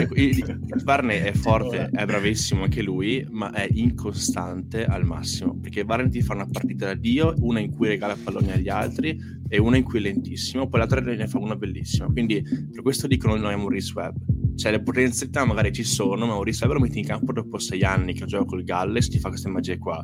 [0.83, 5.55] Barney è forte, è bravissimo anche lui, ma è incostante al massimo.
[5.59, 9.15] Perché Barney ti fa una partita da Dio, una in cui regala palloni agli altri
[9.47, 12.07] e una in cui è lentissimo, poi l'altra ne fa una bellissima.
[12.07, 14.15] Quindi per questo dicono noi abbiamo Maurice Webb.
[14.55, 17.83] Cioè le potenzialità magari ci sono, ma Maurice Webb lo metti in campo dopo sei
[17.83, 20.03] anni che gioca col Galles, ti fa queste magie qua.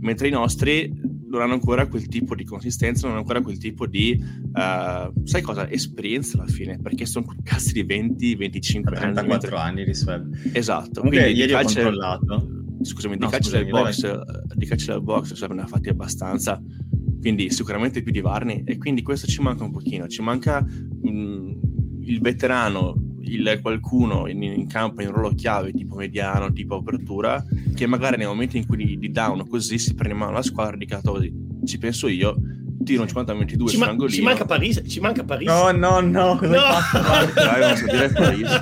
[0.00, 0.90] Mentre i nostri
[1.32, 5.40] non hanno ancora quel tipo di consistenza, non hanno ancora quel tipo di, uh, sai
[5.40, 9.12] cosa, esperienza alla fine, perché sono cazzi di 20, 25 anni.
[9.14, 10.34] 34 anni di swab.
[10.52, 11.00] Esatto.
[11.00, 11.80] Comunque, Quindi ieri calcio...
[11.80, 12.48] ho controllato.
[12.82, 16.60] Scusami, no, di calcio del box, di calcio del box, cioè, ne ha fatti abbastanza,
[17.20, 21.60] quindi sicuramente più di Varney, e quindi questo ci manca un pochino, ci manca mh,
[22.00, 27.86] il veterano il qualcuno in, in, campo in ruolo chiave tipo mediano, tipo apertura, che
[27.86, 30.78] magari nei momenti in cui di, down così si prende in mano la squadra e
[30.78, 31.00] dica
[31.64, 32.36] ci penso io,
[32.84, 35.46] tiro un 50-22 ci, ma- ci manca Paris ci manca Paris.
[35.46, 37.32] No no no cosa no.
[37.34, 38.60] Dai, non so dire Paris.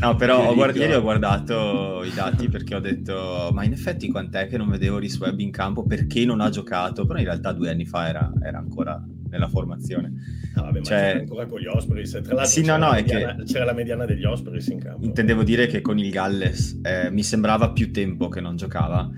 [0.00, 4.08] No, però ho guard- ieri ho guardato i dati perché ho detto, ma in effetti
[4.10, 5.84] quant'è che non vedevo Risweb in campo?
[5.84, 7.06] Perché non ha giocato?
[7.06, 9.02] Però in realtà due anni fa era, era ancora
[9.36, 10.12] nella formazione.
[10.54, 12.10] No, vabbè, cioè, ma ancora con gli Ospreys.
[12.10, 13.44] Tra l'altro sì, no, no, mediana, che...
[13.44, 15.04] c'era la mediana degli Ospreys in campo.
[15.04, 19.08] Intendevo dire che con il Galles eh, mi sembrava più tempo che non giocava,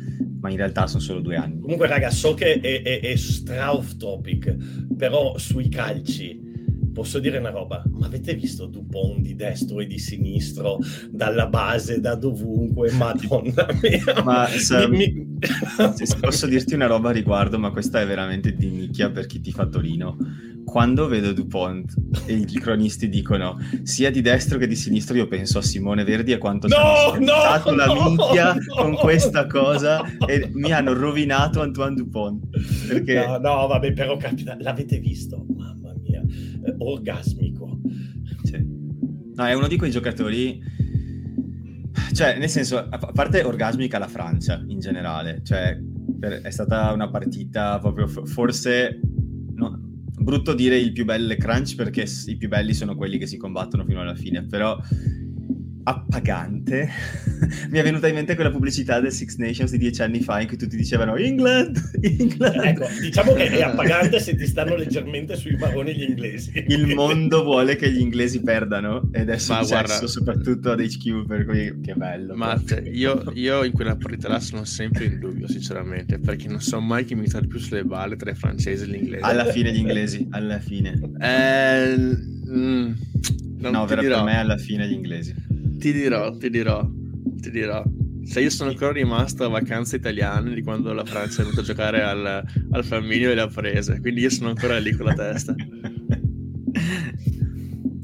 [0.40, 1.60] ma in realtà sono solo due anni.
[1.60, 4.56] Comunque, raga, so che è, è, è stra off topic,
[4.96, 6.47] però sui calci
[6.98, 12.00] posso dire una roba, ma avete visto Dupont di destro e di sinistro, dalla base,
[12.00, 14.20] da dovunque, madonna mia.
[14.24, 15.38] Ma se, mi...
[16.20, 19.52] posso dirti una roba a riguardo, ma questa è veramente di nicchia per chi ti
[19.52, 20.16] fa Torino.
[20.64, 21.94] Quando vedo Dupont
[22.26, 26.32] e i cronisti dicono sia di destro che di sinistro, io penso a Simone Verdi
[26.32, 31.62] e quanto no, hanno no, la minchia no, con questa cosa e mi hanno rovinato
[31.62, 32.44] Antoine Dupont.
[32.88, 33.24] Perché...
[33.24, 35.46] No, no, vabbè, però capita, l'avete visto?
[35.56, 35.87] Mamma
[36.78, 37.80] orgasmico.
[38.42, 38.76] Sì.
[39.34, 40.60] No, è uno di quei giocatori,
[42.12, 45.78] cioè, nel senso, a parte orgasmica la Francia in generale, cioè,
[46.18, 49.00] per, è stata una partita proprio, forse,
[49.54, 49.80] no,
[50.18, 53.84] brutto dire il più bello crunch perché i più belli sono quelli che si combattono
[53.84, 54.78] fino alla fine, però
[55.88, 56.88] appagante,
[57.70, 60.46] mi è venuta in mente quella pubblicità del Six Nations di dieci anni fa in
[60.46, 62.62] cui tutti dicevano England, England.
[62.62, 66.64] Ecco, diciamo che è appagante se ti stanno leggermente sui maroni gli inglesi.
[66.68, 71.46] Il mondo vuole che gli inglesi perdano ed è successo guarda, soprattutto ad HQ, per
[71.46, 72.36] cui che bello.
[72.36, 76.80] Ma io, io, in quella partita là sono sempre in dubbio, sinceramente, perché non so
[76.80, 79.24] mai chi mi sta più sulle balle tra i francesi e gli inglesi.
[79.24, 81.00] Alla fine gli inglesi, alla fine.
[81.18, 82.92] Eh, mm,
[83.58, 85.47] no, per me alla fine gli inglesi.
[85.78, 86.84] Ti dirò, ti dirò,
[87.40, 87.84] ti dirò.
[88.24, 91.64] Se io sono ancora rimasto a vacanze italiane di quando la Francia è venuta a
[91.64, 95.14] giocare al, al Flaminio e le ha prese, quindi io sono ancora lì con la
[95.14, 95.54] testa.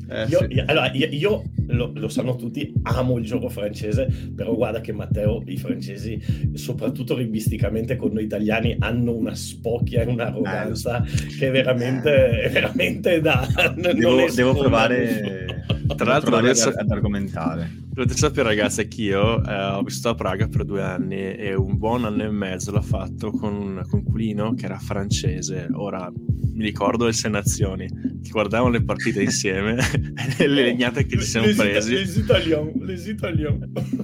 [0.07, 0.63] Eh, io, sì.
[0.65, 5.43] allora, io, io lo, lo, sanno tutti, amo il gioco francese, però guarda che Matteo,
[5.47, 6.21] i francesi,
[6.53, 12.51] soprattutto ribisticamente con noi italiani, hanno una spocchia e un'arroganza eh, che è veramente, è
[12.51, 13.45] veramente da...
[13.75, 15.65] Devo, devo provare
[15.97, 17.83] tra l'altro ad argomentare.
[17.95, 22.05] Dovete sapere ragazzi, anch'io eh, ho vissuto a Praga per due anni e un buon
[22.05, 25.69] anno e mezzo l'ho fatto con un coinquilino che era francese.
[25.73, 26.11] Ora
[26.55, 29.77] mi ricordo le sei nazioni, che guardavamo le partite insieme
[30.39, 31.95] e le legnate che ci siamo les presi.
[31.95, 33.59] Les Italiens, les Italiens.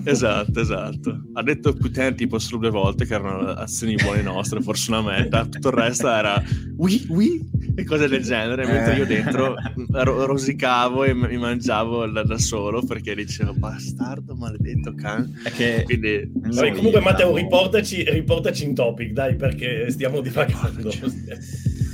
[0.05, 1.23] Esatto, esatto.
[1.33, 5.47] Ha detto putain tipo solo due volte che erano azioni buone nostre, forse una meta.
[5.47, 6.43] Tutto il resto era
[6.77, 7.45] oui, oui
[7.81, 9.55] e cose del genere, mentre io dentro
[9.91, 15.41] ro- rosicavo e mi mangiavo da, da solo perché dicevo bastardo, maledetto can.
[15.55, 15.83] Che...
[15.85, 16.31] Quindi...
[16.33, 20.91] Vabbè, comunque Matteo, riportaci, riportaci, in topic, dai, perché stiamo divagando.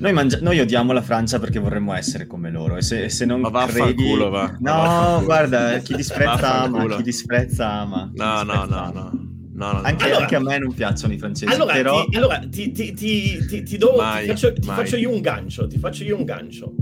[0.00, 3.40] Noi, mangi- noi, odiamo la Francia perché vorremmo essere come loro e se, se non
[3.40, 4.04] Ma va credi...
[4.04, 4.56] culo, va.
[4.60, 8.08] No, va guarda, chi disprezza ama, chi disprezza ama.
[8.14, 8.92] Chi no, disprezza no, no, no.
[8.92, 9.27] No,
[9.58, 11.52] no, anche, allora, anche, a me non piacciono i francesi.
[11.52, 12.04] Allora, però...
[12.04, 15.66] ti, allora ti, ti, ti, do, mai, ti, faccio, ti faccio, io un gancio.
[15.66, 16.74] Ti faccio io un gancio.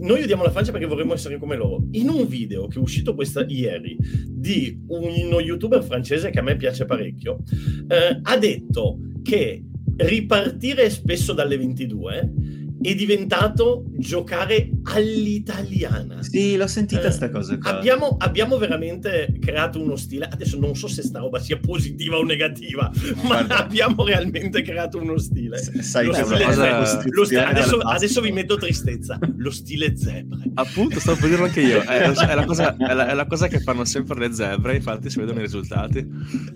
[0.00, 1.84] Noi odiamo la Francia perché vorremmo essere come loro.
[1.92, 6.56] In un video che è uscito questa ieri di uno youtuber francese che a me
[6.56, 7.38] piace parecchio,
[7.88, 9.64] eh, ha detto che
[9.96, 12.32] ripartire spesso dalle 22
[12.80, 16.22] è diventato giocare all'italiana.
[16.22, 17.58] Sì, l'ho sentita eh, cosa.
[17.62, 22.24] Abbiamo, abbiamo, veramente creato uno stile, adesso non so se sta roba sia positiva o
[22.24, 22.90] negativa,
[23.22, 25.58] ma abbiamo realmente creato uno stile.
[25.58, 27.04] S- sai, lo stile, cosa...
[27.04, 30.38] lo stile adesso, adesso, vi metto tristezza, lo stile zebre.
[30.54, 33.48] Appunto, stavo per dirlo anche io, è, è, la cosa, è, la, è la cosa
[33.48, 36.06] che fanno sempre le zebre, infatti si vedono i risultati.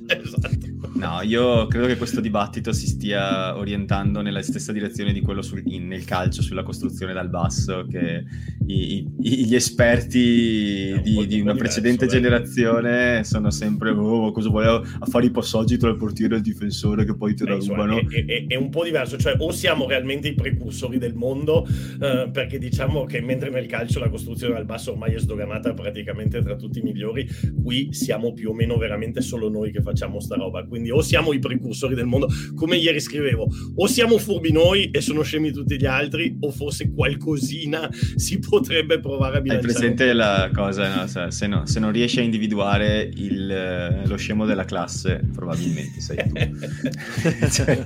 [0.06, 0.70] Esatto.
[0.94, 5.62] No, io credo che questo dibattito si stia orientando nella stessa direzione di quello sul,
[5.64, 8.22] in, nel calcio, sulla costruzione dal basso, che
[8.66, 14.84] i, i, gli esperti di, di, una precedente diverso, generazione sono sempre, oh, cosa volevo,
[14.98, 17.98] a fare i passaggi tra il portiere e il difensore che poi te la rubano.
[17.98, 22.28] È, è, è, un po' diverso, cioè o siamo realmente i precursori del mondo, eh,
[22.30, 26.56] perché diciamo che mentre nel calcio la costruzione dal basso ormai è sdoganata praticamente tra
[26.56, 27.26] tutti i migliori,
[27.62, 31.32] qui siamo più o meno veramente solo noi che facciamo sta roba, quindi o siamo
[31.32, 35.78] i precursori del mondo, come ieri scrivevo, o siamo furbi noi e sono scemi tutti
[35.78, 36.01] gli altri,
[36.40, 39.72] o forse qualcosina si potrebbe provare a bilanciare.
[39.72, 41.30] Hai presente la cosa, no?
[41.30, 46.16] Se, no, se, non riesci a individuare il, eh, lo scemo della classe, probabilmente sei
[46.28, 46.34] tu.
[47.50, 47.84] cioè,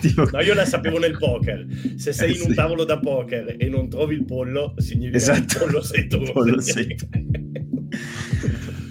[0.00, 0.28] tipo...
[0.30, 1.66] No, io la sapevo nel poker.
[1.96, 2.54] Se sei eh, in un sì.
[2.54, 5.40] tavolo da poker e non trovi il pollo, significa esatto.
[5.40, 6.16] che il pollo sei tu.
[6.16, 7.06] Il pollo sei tu.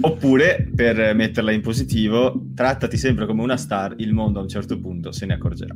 [0.01, 4.79] Oppure, per metterla in positivo, trattati sempre come una star, il mondo a un certo
[4.79, 5.75] punto se ne accorgerà.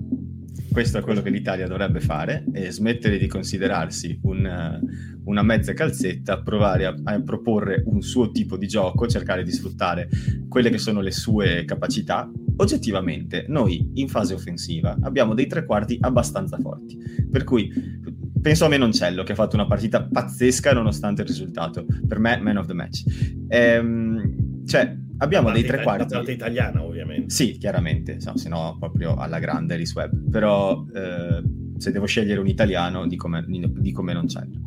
[0.74, 4.82] Questo è quello che l'Italia dovrebbe fare e smettere di considerarsi un,
[5.26, 10.10] una mezza calzetta, provare a, a, proporre un suo tipo di gioco, cercare di sfruttare
[10.50, 12.28] quelle che sono le sue capacità.
[12.58, 16.98] Oggettivamente, noi in fase offensiva abbiamo dei tre quarti abbastanza forti,
[17.30, 17.72] per cui
[18.42, 21.86] penso a Menoncello che ha fatto una partita pazzesca nonostante il risultato.
[22.08, 23.04] Per me, man of the match.
[23.48, 26.12] Ehm, cioè, abbiamo dei tre quarti.
[26.12, 27.30] La parte italiana, ovviamente.
[27.30, 30.30] Sì, chiaramente, no, se no proprio alla grande Alice Web.
[30.30, 31.41] Però eh,
[31.78, 34.60] se devo scegliere un italiano, dico, me, dico Menoncello.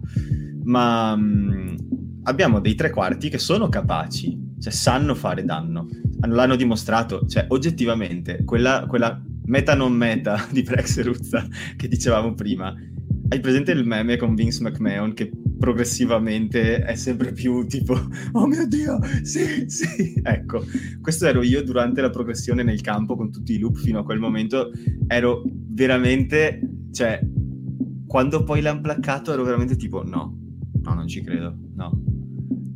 [0.64, 1.76] Ma mh, mm,
[2.24, 5.88] abbiamo dei tre quarti che sono capaci, cioè sanno fare danno.
[6.26, 12.74] L'hanno dimostrato, cioè oggettivamente, quella, quella meta non meta di Prexeruzza che dicevamo prima
[13.28, 17.94] hai presente il meme con Vince McMahon che progressivamente è sempre più tipo
[18.32, 20.64] oh mio dio sì sì ecco
[21.00, 24.18] questo ero io durante la progressione nel campo con tutti i loop fino a quel
[24.18, 24.70] momento.
[25.06, 26.60] Ero veramente
[26.92, 27.20] cioè
[28.06, 30.38] quando poi l'hanno placcato ero veramente tipo no
[30.82, 32.00] no non ci credo no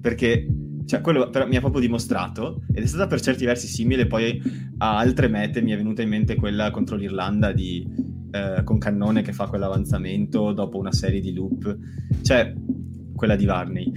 [0.01, 0.47] perché
[0.87, 4.43] cioè quello però mi ha proprio dimostrato ed è stata per certi versi simile poi
[4.79, 7.87] a altre mete mi è venuta in mente quella contro l'Irlanda di
[8.31, 11.77] eh, con Cannone che fa quell'avanzamento dopo una serie di loop,
[12.23, 12.55] cioè
[13.15, 13.93] quella di Varney.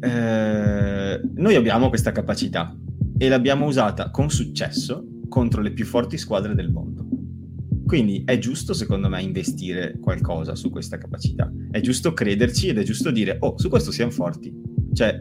[0.00, 2.76] eh, noi abbiamo questa capacità
[3.16, 7.06] e l'abbiamo usata con successo contro le più forti squadre del mondo.
[7.86, 11.52] Quindi è giusto, secondo me, investire qualcosa su questa capacità.
[11.70, 14.52] È giusto crederci ed è giusto dire, oh, su questo siamo forti.
[14.92, 15.20] Cioè,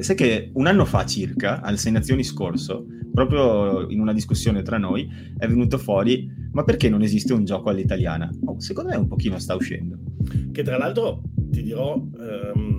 [0.00, 4.78] sai che un anno fa circa, al Sei Nazioni scorso, proprio in una discussione tra
[4.78, 8.30] noi, è venuto fuori, ma perché non esiste un gioco all'italiana?
[8.44, 9.98] Oh, secondo me un pochino sta uscendo.
[10.52, 11.94] Che tra l'altro, ti dirò...
[12.54, 12.77] Um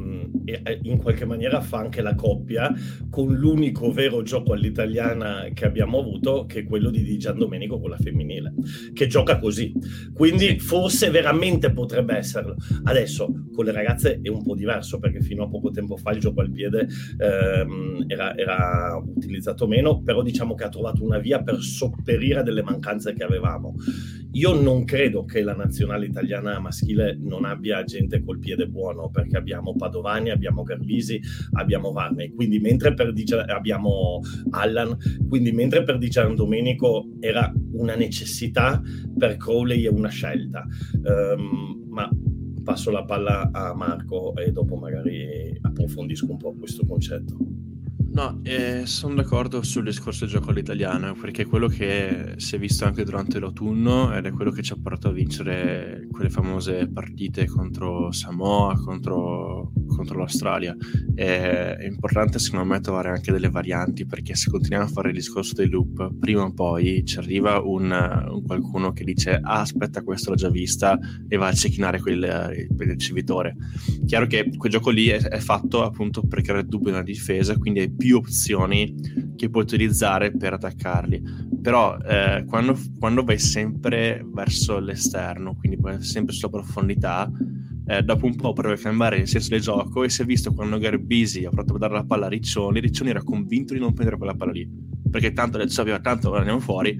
[0.52, 2.74] e in qualche maniera fa anche la coppia
[3.10, 7.90] con l'unico vero gioco all'italiana che abbiamo avuto, che è quello di Gian Domenico con
[7.90, 8.54] la femminile,
[8.94, 9.74] che gioca così.
[10.14, 12.56] Quindi forse veramente potrebbe esserlo.
[12.84, 16.20] Adesso con le ragazze è un po' diverso perché fino a poco tempo fa il
[16.20, 21.42] gioco al piede ehm, era, era utilizzato meno, però diciamo che ha trovato una via
[21.42, 23.76] per sopperire a delle mancanze che avevamo.
[24.34, 29.38] Io non credo che la nazionale italiana maschile non abbia gente col piede buono perché
[29.38, 31.20] abbiamo Padovani, abbiamo Garbisi,
[31.54, 34.96] abbiamo Varney, quindi mentre per Digia, abbiamo Allan,
[35.28, 38.82] quindi mentre per Di Domenico era una necessità,
[39.18, 40.66] per Crowley è una scelta.
[41.04, 42.10] Um, ma
[42.64, 47.38] passo la palla a Marco e dopo magari approfondisco un po' questo concetto.
[48.12, 52.60] No, eh, sono d'accordo sul discorso del gioco all'italiano, perché è quello che si è
[52.60, 56.90] visto anche durante l'autunno ed è quello che ci ha portato a vincere quelle famose
[56.92, 60.76] partite contro Samoa, contro, contro l'Australia.
[61.14, 65.54] È, importante secondo me trovare anche delle varianti, perché se continuiamo a fare il discorso
[65.54, 70.32] dei loop, prima o poi ci arriva un, un qualcuno che dice ah aspetta questo
[70.32, 73.56] l'ho già vista e va a cecchinare quel, il ricevitore.
[74.06, 77.82] Chiaro che quel gioco lì è, è fatto appunto per creare dubbi nella difesa, quindi
[77.82, 78.96] è più opzioni
[79.36, 81.22] che puoi utilizzare per attaccarli.
[81.62, 87.30] Però eh, quando, quando, vai sempre verso l'esterno, quindi sempre sulla profondità,
[87.86, 90.54] eh, dopo un po' provi a cambiare il senso del gioco e si è visto
[90.54, 93.94] quando Garbisi ha provato a dare la palla a Riccioni, Riccioni era convinto di non
[93.94, 94.70] prendere quella palla lì,
[95.12, 96.98] perché tanto adesso sapeva tanto ora andiamo fuori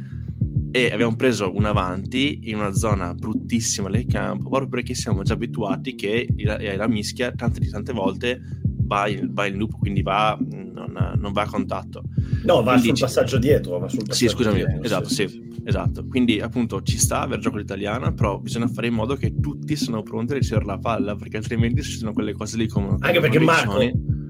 [0.72, 5.34] e abbiamo preso un avanti in una zona bruttissima del campo proprio perché siamo già
[5.34, 8.42] abituati che la, la mischia tante, tante volte
[8.90, 12.02] va va in loop, quindi va, non, non, va a contatto.
[12.44, 13.78] No, va quindi sul passaggio dietro.
[13.78, 15.48] Va sul passaggio sì, scusami, dietro, esatto, sì, sì.
[15.64, 19.76] Esatto, quindi appunto ci sta aver gioco l'italiana, però bisogna fare in modo che tutti
[19.76, 22.96] siano pronti a ricevere la palla, perché altrimenti ci sono quelle cose lì come...
[23.00, 23.80] Anche perché Marco,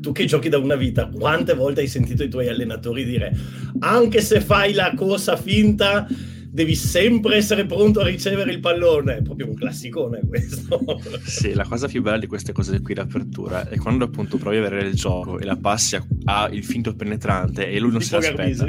[0.02, 3.34] tu che giochi da una vita, quante volte hai sentito i tuoi allenatori dire
[3.80, 6.08] anche se fai la corsa finta
[6.52, 9.18] devi sempre essere pronto a ricevere il pallone.
[9.18, 10.80] È proprio un classicone questo.
[11.24, 14.66] sì, la cosa più bella di queste cose qui d'apertura è quando appunto provi a
[14.66, 18.20] avere il gioco e la passi a, a il finto penetrante e lui non tipo
[18.20, 18.66] si aspetta.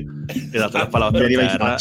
[0.53, 1.77] Esatto, la palla per terra.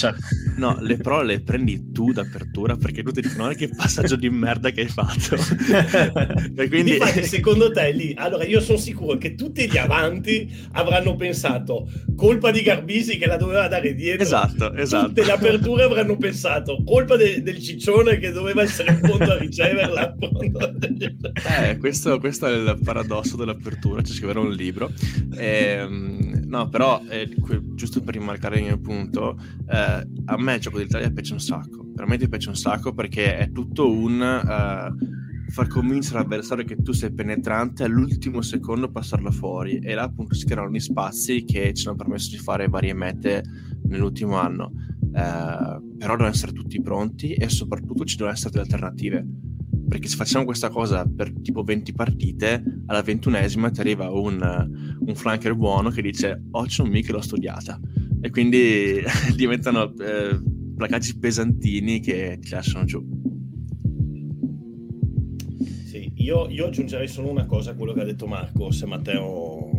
[0.56, 4.30] No, le pro le prendi tu d'apertura perché tu ti dicono no, che passaggio di
[4.30, 5.36] merda che hai fatto.
[6.56, 6.94] e quindi...
[6.94, 12.52] Infatti, secondo te lì, allora io sono sicuro che tutti gli avanti avranno pensato colpa
[12.52, 14.24] di Garbisi che la doveva dare dietro.
[14.24, 15.08] Esatto, esatto.
[15.08, 20.16] Tutte le aperture avranno pensato colpa de- del ciccione che doveva essere pronto a riceverla.
[21.62, 24.92] eh, questo, questo, è il paradosso dell'apertura, ci scriverò un libro.
[25.36, 25.88] Eh,
[26.46, 27.30] no, però, eh,
[27.76, 29.38] giusto per rimarcare il mio punto,
[29.70, 33.52] eh, a me il gioco dell'Italia piace un sacco, veramente piace un sacco perché è
[33.52, 34.94] tutto un...
[34.96, 35.18] Uh,
[35.50, 40.46] far convincere l'avversario che tu sei penetrante all'ultimo secondo passarla fuori e là appunto si
[40.46, 43.44] creano gli spazi che ci hanno permesso di fare varie mete
[43.84, 44.72] nell'ultimo anno
[45.14, 49.26] eh, però devono essere tutti pronti e soprattutto ci devono essere delle alternative.
[49.88, 55.16] Perché se facciamo questa cosa per tipo 20 partite, alla ventunesima ti arriva un, un
[55.16, 57.80] flanker buono che dice oh c'è un che l'ho studiata.
[58.22, 59.02] E quindi
[59.36, 60.40] diventano eh,
[60.76, 63.04] placaggi pesantini che ti lasciano giù.
[65.86, 69.70] Sì, io, io aggiungerei solo una cosa a quello che ha detto Marco, se Matteo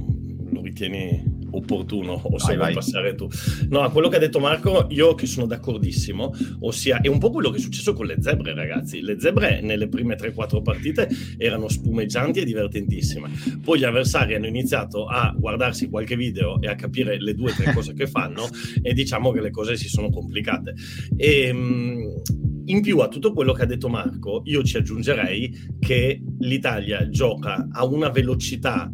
[0.70, 3.28] ritieni opportuno o se vuoi passare tu.
[3.68, 7.30] No, a quello che ha detto Marco, io che sono d'accordissimo, ossia è un po'
[7.30, 9.00] quello che è successo con le zebre, ragazzi.
[9.00, 13.30] Le zebre nelle prime 3-4 partite erano spumeggianti e divertentissime.
[13.62, 17.54] Poi gli avversari hanno iniziato a guardarsi qualche video e a capire le due o
[17.54, 18.48] tre cose che fanno
[18.82, 20.74] e diciamo che le cose si sono complicate.
[21.16, 22.22] E, ehm,
[22.66, 27.66] in più a tutto quello che ha detto Marco, io ci aggiungerei che l'Italia gioca
[27.72, 28.90] a una velocità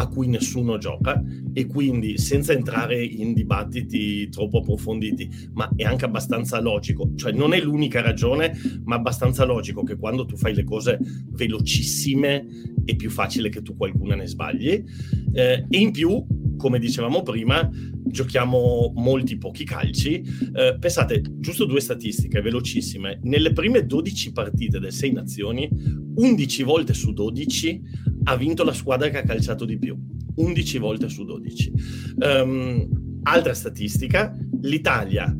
[0.00, 6.04] a cui nessuno gioca e quindi senza entrare in dibattiti troppo approfonditi, ma è anche
[6.04, 8.52] abbastanza logico, cioè non è l'unica ragione,
[8.84, 10.98] ma abbastanza logico che quando tu fai le cose
[11.30, 12.46] velocissime
[12.84, 14.84] è più facile che tu qualcuna ne sbagli.
[15.32, 16.24] Eh, e in più
[16.58, 20.22] come dicevamo prima, giochiamo molti pochi calci.
[20.52, 23.20] Eh, pensate, giusto due statistiche velocissime.
[23.22, 25.70] Nelle prime 12 partite del Sei Nazioni,
[26.16, 27.82] 11 volte su 12
[28.24, 29.96] ha vinto la squadra che ha calciato di più,
[30.34, 31.72] 11 volte su 12.
[32.16, 35.34] Um, ehm, altra statistica, l'Italia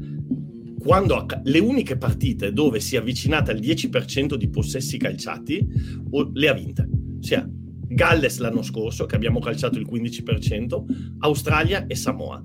[0.78, 5.66] quando le uniche partite dove si è avvicinata al 10% di possessi calciati
[6.32, 6.88] le ha vinte.
[7.20, 7.46] Sia
[7.88, 10.84] Galles l'anno scorso, che abbiamo calciato il 15%,
[11.20, 12.44] Australia e Samoa.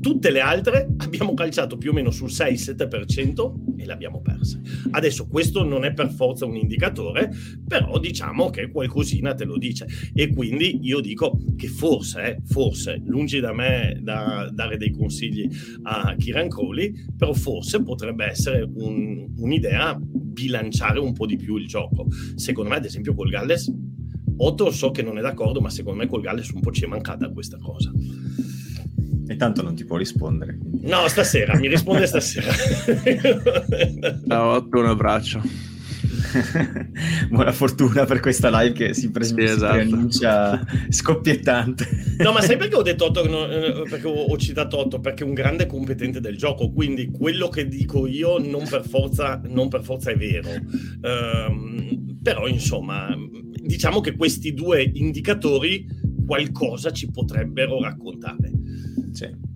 [0.00, 4.60] Tutte le altre abbiamo calciato più o meno sul 6-7% e le abbiamo perse.
[4.90, 7.30] Adesso questo non è per forza un indicatore,
[7.66, 9.86] però diciamo che qualcosina te lo dice.
[10.14, 15.48] E quindi io dico che forse, eh, forse, lungi da me da dare dei consigli
[15.82, 21.66] a Kiran Crowley, però forse potrebbe essere un, un'idea bilanciare un po' di più il
[21.66, 22.06] gioco.
[22.36, 23.72] Secondo me, ad esempio, col Galles,
[24.38, 26.86] Otto so che non è d'accordo, ma secondo me col Galles un po' ci è
[26.86, 27.92] mancata questa cosa.
[29.30, 30.58] E tanto non ti può rispondere.
[30.82, 32.50] No, stasera, mi risponde stasera.
[34.26, 35.42] Ciao, un abbraccio.
[37.28, 40.56] Buona fortuna per questa live che si, pres- sì, esatto.
[40.88, 41.86] scoppiettante.
[42.18, 43.26] No, ma sai perché ho detto Otto?
[43.28, 45.00] No, eh, perché ho, ho, citato Otto?
[45.00, 49.40] Perché è un grande competente del gioco, quindi quello che dico io non per forza,
[49.46, 50.48] non per forza è vero.
[51.02, 53.14] Um, però, insomma,
[53.68, 55.86] diciamo che questi due indicatori
[56.26, 58.50] qualcosa ci potrebbero raccontare.
[59.12, 59.46] Sì.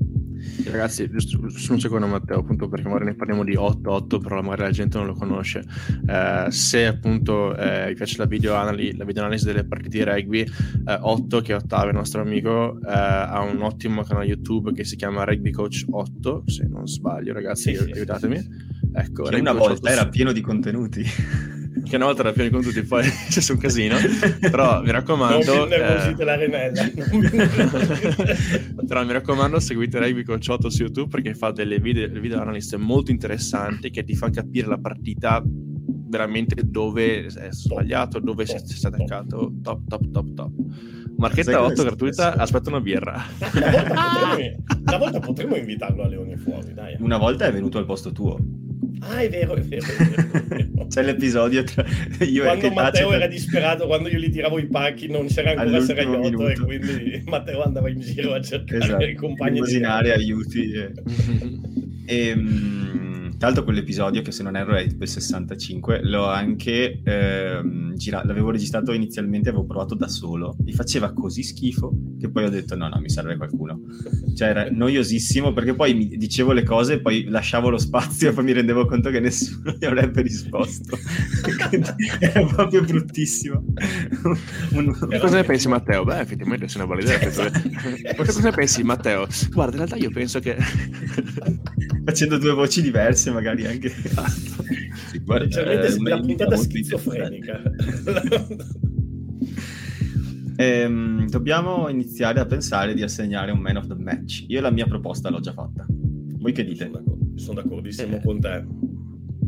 [0.71, 4.63] Ragazzi, giusto su un secondo Matteo, appunto perché magari ne parliamo di 8-8, però magari
[4.63, 5.65] la gente non lo conosce.
[6.07, 9.07] Eh, se appunto eh, vi piace la video, analisi, la
[9.51, 13.63] delle partite di rugby, eh, 8, che è Ottavio, il nostro amico, eh, ha un
[13.63, 18.39] ottimo canale YouTube che si chiama Rugby Coach 8, se non sbaglio ragazzi, sì, aiutatemi.
[18.39, 18.49] Sì.
[18.95, 21.03] Ecco, che una volta era pieno di contenuti
[21.93, 23.97] che una volta era pieno di contenuti, poi c'è un casino.
[24.41, 25.55] Però mi raccomando.
[25.55, 26.25] Non vi eh...
[26.25, 26.89] la remella.
[28.89, 32.77] Però mi raccomando, seguite Rugby con Ciotto su YouTube perché fa delle video, video analisi
[32.77, 38.87] molto interessanti che ti fa capire la partita veramente dove è sbagliato, dove si è
[38.87, 39.53] attaccato.
[39.63, 40.51] Top, top, top, top.
[41.19, 43.23] Marchetta 8 gratuita, aspetta una birra.
[43.53, 46.97] Una volta, potremmo, una volta potremmo invitarlo a Leone Fuori, dai.
[47.01, 48.39] Una volta è venuto al posto tuo.
[49.01, 49.85] Ah, è vero, è vero.
[49.87, 51.85] È vero, C'è l'episodio tra
[52.21, 53.17] io quando e Matteo per...
[53.17, 57.63] era disperato, quando io gli tiravo i pacchi, non c'era ancora Seraiotto e quindi Matteo
[57.63, 59.05] andava in giro a cercare esatto.
[59.05, 59.61] i compagni.
[59.61, 60.73] di aiuti.
[60.73, 60.93] E...
[62.07, 67.97] e um, tra l'altro quell'episodio, che se non erro è il 65, l'ho anche ehm,
[67.97, 71.93] girato, l'avevo registrato inizialmente, avevo provato da solo, mi faceva così schifo
[72.23, 73.81] che poi ho detto no, no, mi serve qualcuno.
[74.37, 78.45] Cioè era noiosissimo perché poi mi dicevo le cose, poi lasciavo lo spazio e poi
[78.45, 80.97] mi rendevo conto che nessuno mi avrebbe risposto.
[82.21, 83.65] era proprio bruttissimo.
[84.73, 85.19] un, un...
[85.19, 86.05] Cosa ne pensi Matteo?
[86.05, 87.29] Beh, effettivamente sei una valida idea.
[87.29, 87.61] Esatto.
[88.17, 89.27] Cosa ne pensi Matteo?
[89.51, 90.57] Guarda, in realtà io penso che...
[92.05, 93.89] Facendo due voci diverse magari anche.
[95.11, 97.63] sì, guarda, eh, la puntata schizofrenica.
[100.57, 104.45] Ehm, dobbiamo iniziare a pensare di assegnare un man of the match.
[104.49, 105.87] Io la mia proposta l'ho già fatta.
[105.89, 106.85] Voi che dite?
[106.85, 108.21] Sono, d'accordo, sono d'accordissimo eh.
[108.23, 108.67] con te.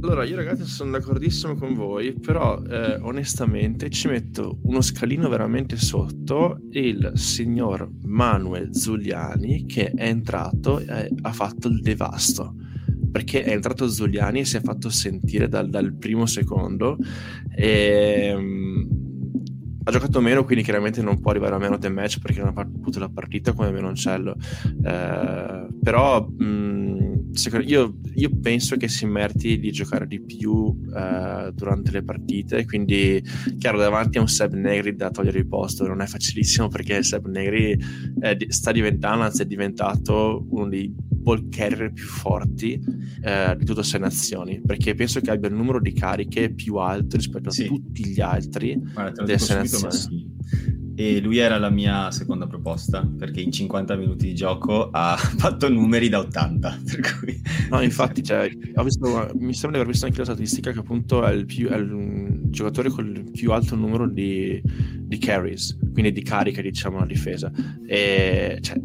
[0.02, 5.76] Allora, io ragazzi sono d'accordissimo con voi, però eh, onestamente ci metto uno scalino veramente
[5.76, 12.54] sotto il signor Manuel Zuliani che è entrato e ha fatto il devasto
[13.14, 16.98] perché è entrato Zuliani e si è fatto sentire dal, dal primo secondo
[17.54, 19.03] e um,
[19.84, 22.60] ha giocato meno quindi chiaramente non può arrivare a meno del match perché non ha
[22.60, 24.34] avuto la partita come Menoncello
[24.84, 31.50] eh, però mh, secondo, io, io, penso che si meriti di giocare di più eh,
[31.54, 33.22] durante le partite quindi
[33.58, 37.26] chiaro davanti a un Seb Negri da togliere il posto non è facilissimo perché Seb
[37.26, 37.78] Negri
[38.20, 42.80] è, sta diventando anzi è diventato uno dei ball carrier più forti
[43.22, 47.16] eh, di tutte le nazioni perché penso che abbia il numero di cariche più alto
[47.16, 47.66] rispetto a sì.
[47.66, 50.82] tutti gli altri Guarda, delle sei nazioni.
[50.94, 55.68] E lui era la mia seconda proposta perché in 50 minuti di gioco ha fatto
[55.68, 57.40] numeri da 80 per cui...
[57.70, 58.48] no infatti cioè,
[58.82, 61.76] visto, mi sembra di aver visto anche la statistica che appunto è il, più, è
[61.76, 67.06] il giocatore con il più alto numero di, di carries quindi di carica diciamo la
[67.06, 67.50] difesa.
[67.86, 68.76] E cioè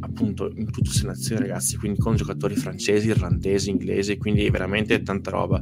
[0.00, 5.30] appunto in tutte le nazioni ragazzi, quindi con giocatori francesi, irlandesi, inglesi, quindi veramente tanta
[5.30, 5.60] roba.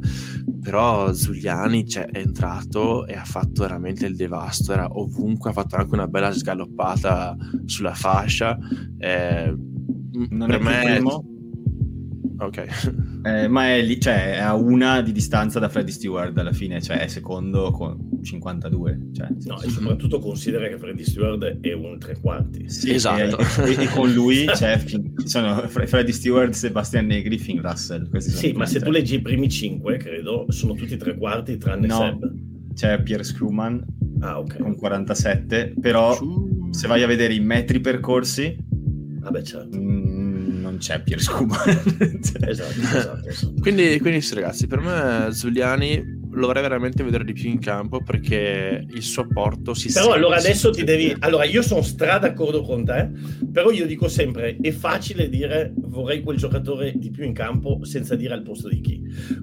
[0.62, 5.76] Però Zuliani cioè, è entrato e ha fatto veramente il devasto, era ovunque, ha fatto
[5.76, 8.58] anche una bella sgaloppata sulla fascia.
[8.98, 9.54] Eh,
[10.30, 10.94] non per è me...
[10.96, 11.38] Primo
[12.40, 12.64] Ok.
[13.22, 16.80] Eh, ma è lì, cioè, è a una di distanza da Freddy Stewart alla fine,
[16.80, 19.08] cioè è secondo con 52.
[19.12, 22.68] Cioè, no, e soprattutto considera che Freddy Stewart è un tre quarti.
[22.70, 23.38] Sì, esatto.
[23.62, 24.82] E, e, e con lui c'è
[25.24, 28.08] sono Freddy Stewart, Sebastian Negri, Finn Russell.
[28.18, 28.86] Sì, ma se tre.
[28.86, 32.32] tu leggi i primi cinque, credo, sono tutti tre quarti tranne no, Seb.
[32.72, 33.84] C'è Pierre Screwman,
[34.20, 34.60] ah, okay.
[34.60, 36.16] con 47, però
[36.70, 38.56] se vai a vedere i metri percorsi,
[39.20, 39.78] Vabbè, certo.
[39.78, 40.19] mh, non
[40.80, 41.62] c'è Pier Scuba.
[41.66, 43.54] esatto, esatto, esatto.
[43.60, 48.02] Quindi, quindi sì, ragazzi, per me Zuliani lo vorrei veramente vedere di più in campo
[48.02, 51.14] perché il suo apporto si Però sente, allora adesso ti devi...
[51.20, 53.10] Allora io sono stra d'accordo con te,
[53.52, 58.14] però io dico sempre, è facile dire vorrei quel giocatore di più in campo senza
[58.14, 59.02] dire al posto di chi.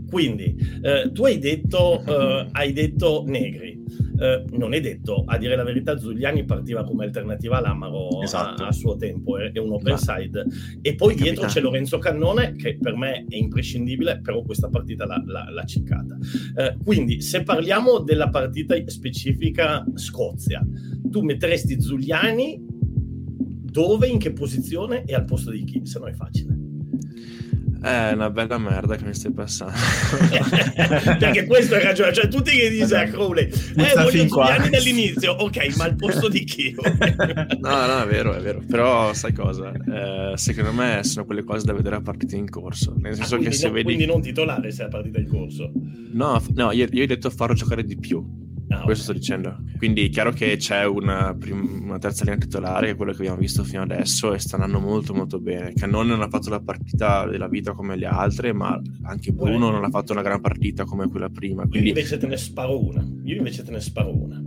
[0.09, 3.76] Quindi eh, tu hai detto, eh, hai detto Negri.
[4.19, 8.63] Eh, non è detto, a dire la verità, Zuliani partiva come alternativa all'Amaro Esatto.
[8.63, 10.45] a, a suo tempo, è, è un open Ma- side.
[10.81, 11.53] E poi È dietro capitato.
[11.53, 16.17] c'è Lorenzo Cannone, che per me è imprescindibile, però questa partita l'ha, l'ha- l'ha ciccata.
[16.55, 20.65] Eh, quindi, se parliamo della partita specifica Scozia,
[21.09, 22.65] tu metteresti Zuliani
[23.69, 25.81] dove, in che posizione e al posto di chi?
[25.85, 26.56] Se no è facile.
[27.81, 29.73] È una bella merda che mi stai passando.
[31.19, 34.45] Perché questo è ragione, cioè tutti che dicono a Crowley, eh, voglio qua.
[34.47, 36.75] Zuliani dall'inizio, ok, ma al posto di chi?
[37.59, 38.61] No, no, è vero, è vero.
[38.67, 39.71] Però sai cosa?
[39.71, 42.93] Eh, secondo me sono quelle cose da vedere a partita in corso.
[42.97, 43.85] Nel Ah, senso quindi, che se no- vedi...
[43.85, 45.71] quindi non titolare se è partita in corso.
[46.13, 48.25] No, no, io, io ho detto farlo giocare di più.
[48.69, 49.17] Ah, Questo sto ok.
[49.17, 49.57] dicendo.
[49.77, 53.19] Quindi è chiaro che c'è una, prim- una terza linea titolare, che è quello che
[53.19, 55.73] abbiamo visto fino adesso, e stanno andando molto molto bene.
[55.73, 59.73] Cannone non ha fatto la partita della vita come le altre, ma anche Bruno Beh.
[59.73, 61.63] non ha fatto una gran partita come quella prima.
[61.63, 63.05] Io Quindi invece te ne sparo una.
[63.23, 64.41] Io invece te ne sparo una.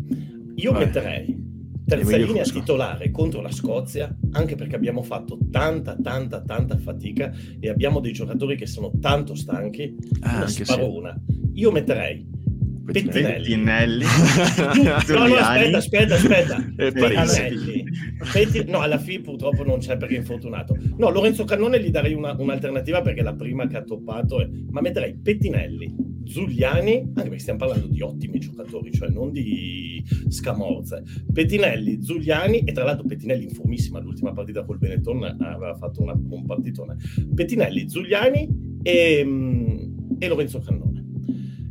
[0.57, 0.85] Io Vai.
[0.85, 1.49] metterei
[1.87, 7.69] terza linea titolare contro la Scozia, anche perché abbiamo fatto tanta, tanta, tanta fatica e
[7.69, 9.97] abbiamo dei giocatori che sono tanto stanchi.
[10.21, 10.97] Ah, ne anche sparo sì.
[10.97, 11.21] una.
[11.55, 12.29] Io metterei
[12.93, 13.43] Pettinelli.
[13.43, 14.05] Pettinelli,
[15.09, 16.55] No, no, aspetta, aspetta, aspetta.
[16.77, 17.41] Parisi.
[17.41, 17.85] Pettinelli.
[18.33, 20.77] Petti- no, alla FI purtroppo non c'è perché è infortunato.
[20.97, 24.49] No, Lorenzo Cannone gli darei una- un'alternativa perché è la prima che ha toppato, è-
[24.71, 31.03] ma metterei Pettinelli, Zuliani, anche perché stiamo parlando di ottimi giocatori, cioè non di scamorze.
[31.33, 36.13] Pettinelli, Zuliani e tra l'altro Pettinelli in formissima l'ultima partita col Benetton aveva fatto una-
[36.13, 36.97] un partitone.
[37.35, 38.49] Pettinelli, Zuliani
[38.83, 39.79] e, mm,
[40.19, 40.90] e Lorenzo Cannone.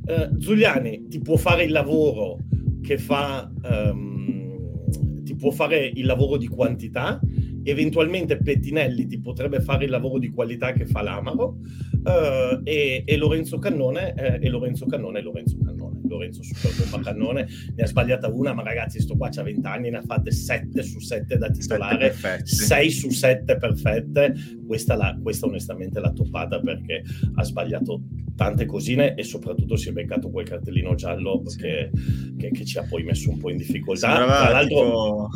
[0.10, 2.40] Eh, Zuliani ti può fare il lavoro
[2.82, 7.20] che fa ehm, ti può fare il lavoro di quantità
[7.62, 11.58] eventualmente Pettinelli ti potrebbe fare il lavoro di qualità che fa l'Amaro
[12.04, 17.48] eh, e, e Lorenzo Cannone eh, e Lorenzo Cannone e Lorenzo Cannone Lorenzo Superbomba Cannone
[17.76, 20.82] ne ha sbagliata una ma ragazzi sto qua c'ha 20 anni ne ha fatte 7
[20.82, 22.56] su 7 da titolare perfetti.
[22.56, 24.34] 6 su 7 perfette
[24.66, 27.04] questa, la, questa onestamente l'ha toppata perché
[27.36, 28.02] ha sbagliato
[28.40, 31.58] tante cosine e soprattutto si è beccato quel cartellino giallo Sì.
[31.58, 31.90] che,
[32.38, 34.08] che- che ci ha poi messo un po' in difficoltà.
[34.16, 35.30] Sembrava Tra l'altro, tipo...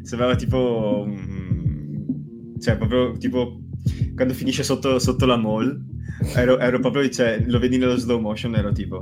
[0.02, 1.06] sembrava tipo...
[2.58, 3.60] cioè, proprio tipo...
[4.14, 5.78] Quando finisce sotto, sotto la mall,
[6.34, 7.06] ero, ero proprio...
[7.10, 8.96] Cioè, lo vedi nello slow motion, ero tipo...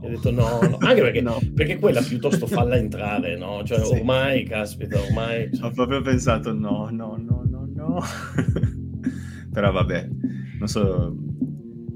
[0.00, 0.76] ho detto no, no.
[0.80, 1.38] anche perché, No.
[1.54, 3.62] perché quella piuttosto falla entrare, no?
[3.64, 3.92] Cioè, Sì.
[3.94, 5.48] ormai, caspita, ormai...
[5.62, 8.00] Ho proprio pensato no, no, no, no, no.
[9.52, 10.08] Però vabbè,
[10.58, 11.16] non so,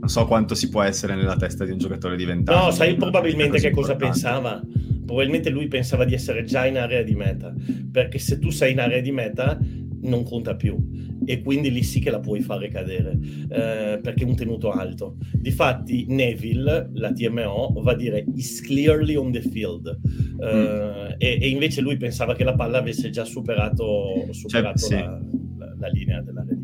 [0.03, 2.65] non so quanto si può essere nella testa di un giocatore di 20 anni.
[2.65, 4.05] No, sai probabilmente che cosa importante.
[4.21, 4.61] pensava?
[5.07, 7.55] Probabilmente lui pensava di essere già in area di meta,
[7.91, 9.57] perché se tu sei in area di meta
[10.05, 10.77] non conta più
[11.25, 13.13] e quindi lì sì che la puoi fare cadere
[13.49, 15.19] eh, perché è un tenuto alto.
[15.33, 20.01] Difatti Neville, la TMO, va a dire is clearly on the field
[20.41, 24.95] Eh, e, e invece lui pensava che la palla avesse già superato, superato sì.
[24.95, 25.21] la,
[25.59, 26.62] la- la linea dell'area di meta.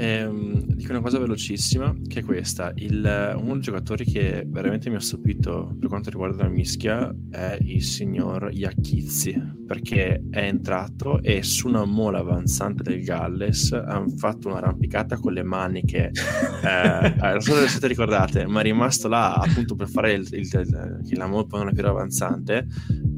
[0.00, 2.70] Ehm, dico una cosa velocissima, che è questa.
[2.76, 7.56] Il- uno dei giocatori che veramente mi ha stupito per quanto riguarda la mischia è
[7.60, 14.48] il signor Iachizzi, perché è entrato e su una mola avanzante del Galles hanno fatto
[14.48, 16.10] un'arrampicata con le maniche.
[16.58, 20.26] Eh, non so se vi siete ricordate, ma è rimasto là appunto per fare il,
[20.32, 22.66] il, il- la mola poi è più avanzante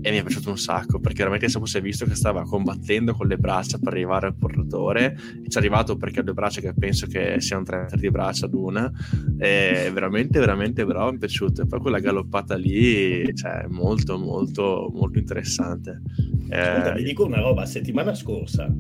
[0.03, 3.27] e mi è piaciuto un sacco perché veramente si è visto che stava combattendo con
[3.27, 5.17] le braccia per arrivare al portatore
[5.47, 8.47] ci è arrivato perché ha due braccia che penso che siano tre metri di braccia
[8.47, 8.91] ad una
[9.39, 11.63] e veramente veramente bravo mi è piaciuto.
[11.63, 16.01] E poi quella galoppata lì cioè molto molto molto interessante.
[16.51, 18.73] Ascolta, vi eh, dico una roba, settimana scorsa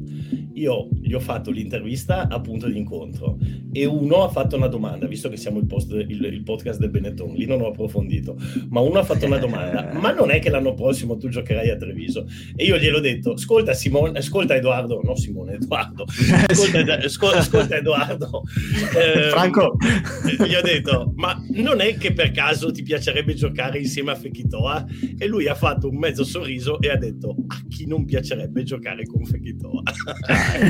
[0.54, 3.38] io gli ho fatto l'intervista a punto di incontro
[3.72, 6.90] e uno ha fatto una domanda, visto che siamo il, post- il- il podcast del
[6.90, 8.36] Benetton, lì non ho approfondito,
[8.68, 11.76] ma uno ha fatto una domanda, ma non è che l'anno prossimo tu giocherai a
[11.76, 12.26] Treviso?
[12.56, 16.04] E io gliel'ho detto, ascolta Simone, ascolta Edoardo, no Simone, Edoardo,
[16.48, 18.42] ascolta, Ed- ascol- ascolta Edoardo,
[18.96, 19.76] eh, Franco!
[20.24, 24.86] gli ho detto, ma non è che per caso ti piacerebbe giocare insieme a Fekitoa?
[25.18, 29.04] E lui ha fatto un mezzo sorriso e ha detto, a chi non piacerebbe giocare
[29.04, 29.82] con Fekitoa?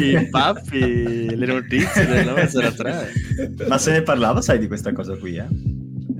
[0.01, 3.13] i pappi le notizie del 903
[3.69, 5.47] Ma se ne parlava, sai, di questa cosa qui, eh?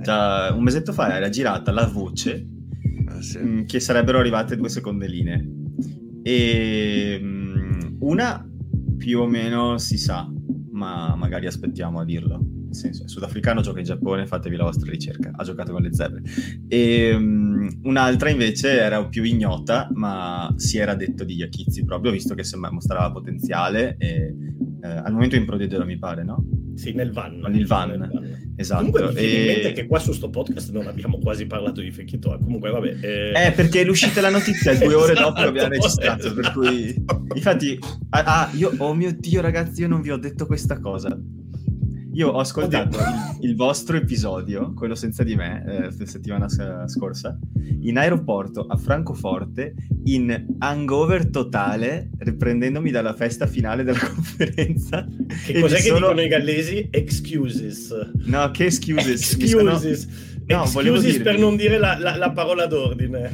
[0.01, 2.47] Già un mesetto fa era girata la voce
[3.19, 3.37] sì.
[3.37, 5.47] mh, mm, che sarebbero arrivate due seconde linee.
[6.23, 8.45] E mm, una
[8.97, 10.29] più o meno si sa,
[10.81, 12.60] ma magari aspettiamo a dirlo.
[12.71, 15.31] Nel senso, è sudafricano, gioca in Giappone, fatevi la vostra ricerca.
[15.35, 16.21] Ha giocato con le zebre.
[16.69, 22.33] E um, un'altra invece era più ignota, ma si era detto di Iachizzi proprio, visto
[22.33, 23.97] che mostrava potenziale.
[23.99, 24.33] E,
[24.83, 26.45] eh, al momento in Pro mi pare, no?
[26.75, 27.41] Sì, nel van.
[27.41, 27.97] Con il van.
[27.97, 28.53] van.
[28.55, 28.85] Esatto.
[28.85, 29.39] Comunque e...
[29.39, 32.37] in mente che qua su sto podcast non abbiamo quasi parlato di Fekito.
[32.41, 32.97] Comunque vabbè.
[33.01, 33.47] Eh...
[33.47, 36.95] eh perché è uscita la notizia due ore esatto, dopo che abbiamo registrato, per cui...
[37.35, 37.77] Infatti,
[38.11, 41.19] ah, ah, io, oh mio Dio ragazzi, io non vi ho detto questa cosa.
[42.13, 46.47] Io ho ascoltato il, il, vostro episodio, quello senza di me, eh, la settimana
[46.87, 47.37] scorsa,
[47.81, 49.73] in aeroporto a Francoforte,
[50.05, 55.07] in hangover totale, riprendendomi dalla festa finale della conferenza.
[55.45, 55.99] Che cos'è che sono...
[55.99, 56.87] dicono i gallesi?
[56.91, 58.11] Excuses.
[58.25, 59.33] No, che excuses?
[59.33, 60.07] Excuses.
[60.47, 63.31] No, excuses per non dire la, la, la parola d'ordine.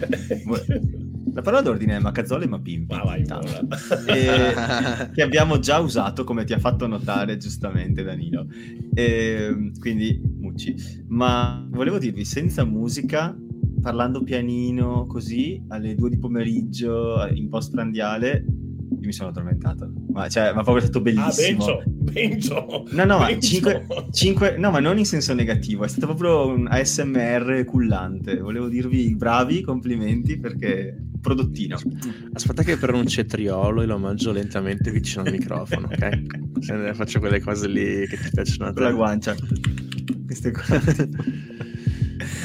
[1.38, 2.96] La parola d'ordine è Macazzole e Mapimpi.
[2.96, 3.22] Ah, vai,
[4.10, 8.48] e, che abbiamo già usato, come ti ha fatto notare giustamente Danilo.
[8.92, 11.04] E, quindi, Mucci.
[11.10, 13.38] Ma volevo dirvi, senza musica,
[13.80, 18.44] parlando pianino così, alle due di pomeriggio, in post prandiale,
[19.00, 19.92] io mi sono addormentato.
[20.10, 21.66] Ma, cioè, ma proprio è stato bellissimo.
[21.66, 22.86] Ah, Bencio, Bencio.
[22.92, 26.68] No, no, ma 5, 5, no, ma non in senso negativo, è stato proprio un
[26.68, 28.40] ASMR cullante.
[28.40, 31.78] Volevo dirvi bravi, complimenti perché prodottino.
[32.34, 36.60] Aspetta che pronuncio triolo e lo mangio lentamente vicino al microfono, ok?
[36.60, 38.76] Cioè, faccio quelle cose lì che ti piacciono a te.
[38.76, 39.36] Con la guancia.
[40.26, 41.10] Queste cose.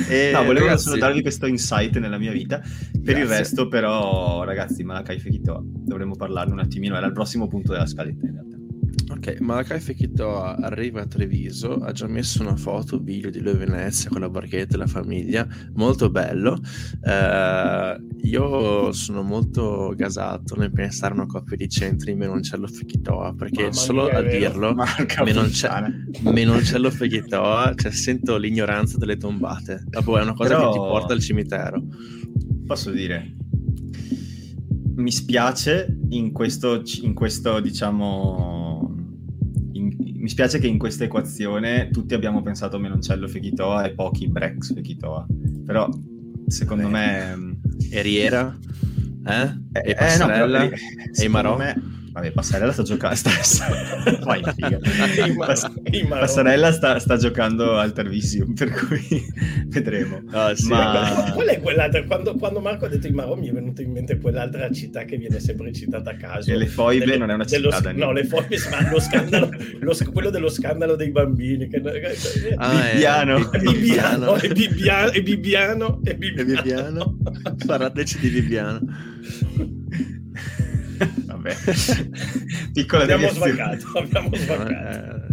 [0.09, 0.85] E no, volevo ragazzi...
[0.85, 2.59] solo darvi questo insight nella mia vita.
[2.59, 3.23] Per Grazie.
[3.23, 6.97] il resto, però, ragazzi, Malakai Fekito dovremmo parlarne un attimino.
[6.97, 8.52] Era il prossimo punto della scaletta, in realtà.
[9.25, 13.57] Ok, Malakai Fekito arriva a Treviso, ha già messo una foto, video di lui a
[13.57, 16.59] Venezia con la barchetta e la famiglia, molto bello.
[17.01, 23.63] Eh, io sono molto gasato nel pensare a una coppia di centri Menoncello Fekitoa, perché
[23.63, 24.75] Mamma solo a dirlo,
[25.23, 25.71] Menonce-
[26.23, 29.85] Menoncello Fekitoa, cioè sento l'ignoranza delle tombate.
[29.87, 30.67] Dopo è una cosa Però...
[30.67, 31.81] che ti porta al cimitero.
[32.67, 33.37] Posso dire,
[34.97, 38.72] mi spiace in questo, in questo diciamo
[40.23, 45.27] mi spiace che in questa equazione tutti abbiamo pensato Menoncello Fechitoa e pochi Brex Fechitoa.
[45.67, 45.89] Però
[46.47, 47.35] secondo Vabbè.
[47.35, 47.59] me...
[47.91, 48.57] Eriera?
[49.27, 49.53] Eh?
[49.73, 50.63] E eh, Passarella?
[50.63, 50.77] Eh, no,
[51.13, 51.57] e Marò?
[51.57, 53.17] Me Vabbè, Passarella sta giocando.
[53.17, 53.31] Sta...
[54.23, 54.43] Vai,
[55.35, 55.71] Pass...
[56.09, 59.25] Passarella sta, sta, giocando al Tervisium, per cui
[59.69, 60.21] vedremo.
[60.31, 61.31] Oh, sì, Ma...
[61.33, 62.05] Qual è quell'altra?
[62.05, 65.17] Quando, quando, Marco ha detto i Marò, mi è venuta in mente quell'altra città che
[65.17, 66.51] viene sempre citata a caso.
[66.51, 67.81] E le foibe delle, non è una città.
[67.81, 69.51] Dello, no, le foibe, ma lo scandalo,
[69.81, 71.67] lo, quello dello scandalo dei bambini.
[71.67, 71.81] Che,
[72.57, 73.51] ah, Bibbiano.
[73.51, 74.35] È, Bibbiano.
[74.35, 75.13] È Bibbiano.
[75.13, 76.01] È Bibbiano.
[76.03, 77.17] È Bibbiano.
[77.67, 78.81] Parlateci di Bibbiano.
[81.27, 81.55] Vabbè.
[82.73, 85.27] Piccola abbiamo sbagliato, abbiamo sbagliato.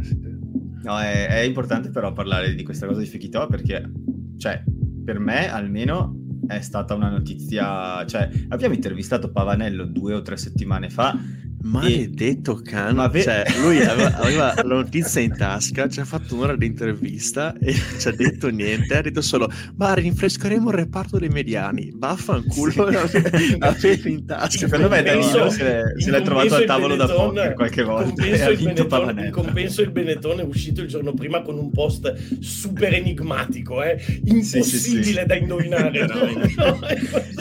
[0.84, 3.92] No, è, è, importante però parlare di questa cosa di Fekitoa perché,
[4.38, 4.64] cioè,
[5.04, 6.16] per me almeno
[6.48, 8.06] è stata una notizia...
[8.06, 11.18] Cioè, abbiamo intervistato Pavanello due o tre settimane fa
[11.62, 12.70] Maledetto e...
[12.70, 13.22] cane, ve...
[13.22, 17.74] cioè, lui aveva, aveva, la notizia in tasca, ci ha fatto un'ora di intervista e
[17.74, 22.80] ci ha detto niente, ha detto solo, ma rinfrescheremo il reparto dei mediani, vaffanculo, sì.
[22.80, 24.68] aveva in tasca.
[24.68, 28.86] Secondo me Danilo se, l'è trovato al tavolo da poco qualche volta e ha vinto
[28.86, 33.84] Benetton, In compenso il Benetton è uscito il giorno prima con un post super enigmatico,
[33.84, 34.02] eh?
[34.24, 36.06] impossibile sì, sì, da indovinare.
[36.56, 36.80] no,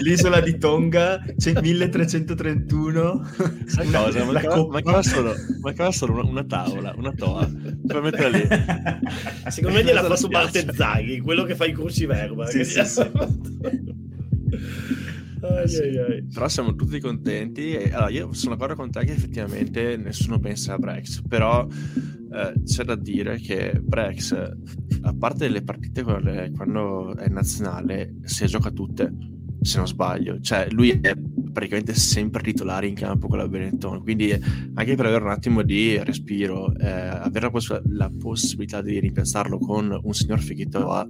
[0.01, 3.31] L'isola di Tonga, c'è 1331.
[3.67, 4.08] Sai cosa?
[4.11, 7.51] Cosa, mancava, mancava, solo, mancava solo una, una, tavola, una toa
[7.87, 8.49] per mettere lì.
[9.51, 12.47] Secondo me gliela fatto Bartezzaghi, quello che fa i corsi verba.
[12.47, 13.11] Sì, sì, sì.
[15.41, 15.83] Ai, sì.
[15.83, 16.25] ai, ai.
[16.25, 17.73] Però siamo tutti contenti.
[17.73, 22.55] E, allora, io sono d'accordo con te che effettivamente nessuno pensa a Brex, però eh,
[22.65, 24.33] c'è da dire che Brex,
[25.03, 29.13] a parte le partite quando è nazionale, si gioca tutte,
[29.61, 30.41] se non sbaglio.
[30.41, 31.15] Cioè, lui è
[31.51, 36.03] praticamente sempre titolare in campo con la Benetton, quindi anche per avere un attimo di
[36.03, 41.07] respiro, eh, avere la, poss- la, possibilità di rimpiazzarlo con un signor Fekitoa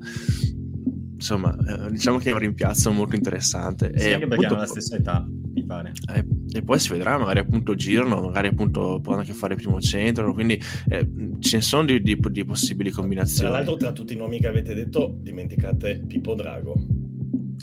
[1.18, 3.92] insomma, eh, diciamo che è un rimpiazzo molto interessante.
[3.96, 5.92] Sì, e anche perché hanno la stessa età, mi pare.
[6.14, 10.32] Eh, e poi si vedrà, magari appunto girano, magari appunto possono anche fare primo centro,
[10.32, 11.08] quindi eh,
[11.40, 13.48] ce ne sono di, di, di, possibili combinazioni.
[13.48, 16.74] Tra l'altro, tra tutti i nomi che avete detto, dimenticate Pippo Drago.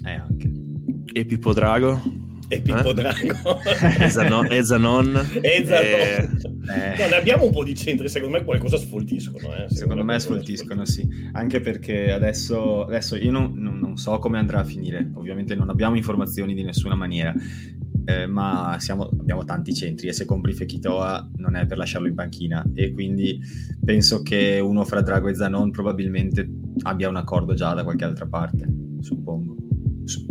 [0.05, 0.51] Eh, anche.
[1.13, 2.24] E Pippo Drago?
[2.47, 2.93] E Pippo eh?
[2.93, 3.59] Drago
[3.99, 6.39] e Zanon, e Zanon, e Zanon.
[6.67, 6.95] Eh.
[6.97, 9.47] No, ne abbiamo un po' di centri, secondo me qualcosa sfoltiscono.
[9.47, 9.51] Eh.
[9.51, 11.07] Secondo, secondo me sfoltiscono, sì.
[11.33, 15.69] Anche perché adesso, adesso io non, non, non, so come andrà a finire, ovviamente non
[15.69, 17.33] abbiamo informazioni di nessuna maniera,
[18.05, 22.13] eh, ma siamo, abbiamo tanti centri e se compri Fekitoa non è per lasciarlo in
[22.13, 23.39] panchina e quindi
[23.83, 26.47] penso che uno fra Drago e Zanon probabilmente
[26.83, 28.67] abbia un accordo già da qualche altra parte,
[28.99, 29.54] suppongo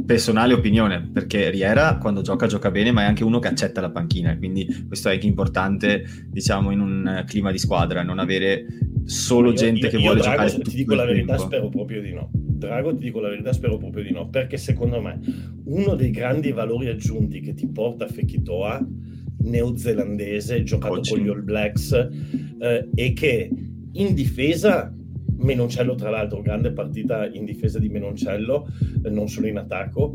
[0.06, 3.90] personale opinione, perché Riera quando gioca gioca bene, ma è anche uno che accetta la
[3.90, 8.66] panchina, quindi questo è anche importante, diciamo, in un clima di squadra, non avere
[9.04, 10.62] solo io, gente io, che io vuole Drago, giocare.
[10.62, 11.42] Ti dico la verità, tempo.
[11.42, 12.30] spero proprio di no.
[12.32, 15.20] Drago, ti dico la verità, spero proprio di no, perché secondo me
[15.64, 18.86] uno dei grandi valori aggiunti che ti porta Fekitoa,
[19.38, 21.18] neozelandese, giocato Coaching.
[21.18, 23.50] con gli All Blacks, eh, e che
[23.92, 24.92] in difesa
[25.44, 28.66] Menoncello, tra l'altro, grande partita in difesa di Menoncello,
[29.04, 30.12] eh, non solo in attacco,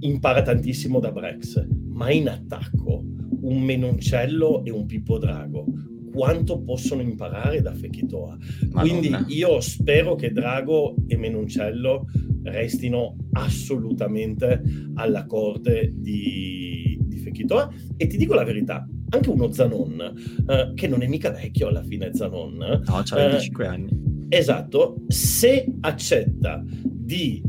[0.00, 3.04] impara tantissimo da Brex, ma in attacco
[3.40, 5.66] un Menoncello e un Pippo Drago
[6.12, 8.38] quanto possono imparare da Fekitoa.
[8.72, 12.06] Quindi io spero che Drago e Menoncello
[12.44, 14.62] restino assolutamente
[14.94, 20.14] alla corte di, di Fekitoa e ti dico la verità, anche uno Zanon,
[20.48, 22.56] eh, che non è mica vecchio alla fine Zanon.
[22.56, 27.42] No, ha 25 eh, anni Esatto, se accetta di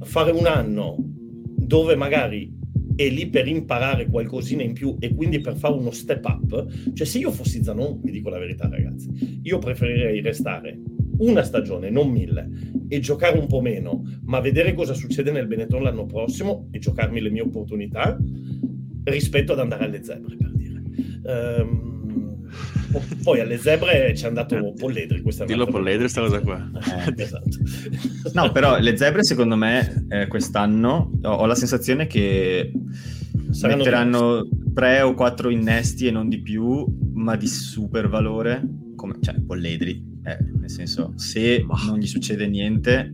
[0.00, 2.52] fare un anno dove magari
[2.96, 7.06] è lì per imparare qualcosina in più e quindi per fare uno step up, cioè
[7.06, 10.78] se io fossi Zanon, vi dico la verità ragazzi, io preferirei restare
[11.18, 12.48] una stagione, non mille,
[12.88, 17.20] e giocare un po' meno, ma vedere cosa succede nel Benetton l'anno prossimo e giocarmi
[17.20, 18.16] le mie opportunità
[19.04, 20.82] rispetto ad andare alle zebre, per dire.
[21.24, 22.48] Um,
[23.22, 25.20] poi alle zebre ci è andato Polledri.
[25.20, 26.70] Questa Dillo Polledri, questa cosa qua.
[27.06, 27.48] Eh, esatto.
[28.32, 32.72] no, però le zebre secondo me eh, quest'anno ho, ho, la sensazione che
[33.50, 34.72] Saranno metteranno diversi.
[34.74, 38.62] tre o quattro innesti e non di più, ma di super valore,
[38.96, 43.10] come, cioè Polledri eh, nel senso, se non gli succede niente,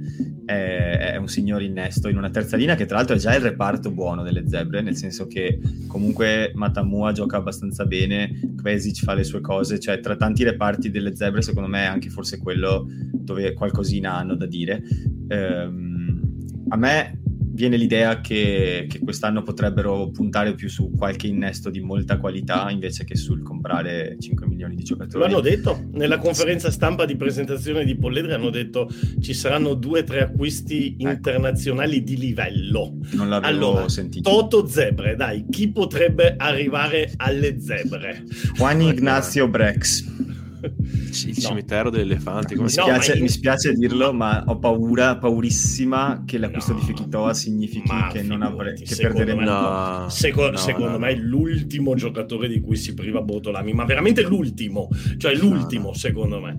[0.51, 3.91] è, un signor innesto in una terza linea che tra l'altro è già il reparto
[3.91, 9.41] buono delle zebre, nel senso che comunque Matamua gioca abbastanza bene, Kvesic fa le sue
[9.41, 14.17] cose, cioè tra tanti reparti delle zebre secondo me è anche forse quello dove qualcosina
[14.17, 14.83] hanno da dire.
[15.29, 16.21] Ehm,
[16.69, 17.20] a me
[17.61, 23.05] viene l'idea che, che, quest'anno potrebbero puntare più su qualche innesto di molta qualità invece
[23.05, 25.19] che sul comprare 5 milioni di giocatori.
[25.19, 28.89] Lo hanno detto nella conferenza stampa di presentazione di Polledri, hanno detto
[29.21, 31.11] ci saranno due o tre acquisti ecco.
[31.11, 32.97] internazionali di livello.
[33.13, 34.31] Non l'avevo allora, sentito.
[34.31, 38.25] Toto Zebre, dai, chi potrebbe arrivare alle Zebre?
[38.55, 40.30] Juan Ignazio Brex
[40.63, 42.55] il cimitero degli elefanti.
[42.55, 47.35] Mi spiace, no, mi spiace, dirlo, ma ho paura, paurissima che l'acquisto no, di Fekitoa
[47.35, 49.41] significhi che non avrei che perderemo.
[49.41, 54.89] No, seco- secondo me è l'ultimo giocatore di cui si priva Bortolami, ma veramente l'ultimo,
[55.19, 56.57] cioè l'ultimo, secondo me.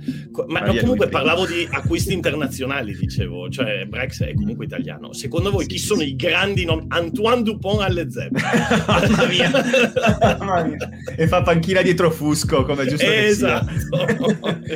[0.47, 5.13] Ma, ma comunque parlavo di acquisti internazionali, dicevo, cioè Brex è comunque italiano.
[5.13, 6.09] Secondo voi sì, chi sì, sono sì.
[6.09, 6.85] i grandi nomi?
[6.89, 8.41] Antoine Dupont alle zebre.
[8.87, 10.89] Mamma mia.
[11.15, 13.71] e fa panchina dietro Fusco, come giusto esatto.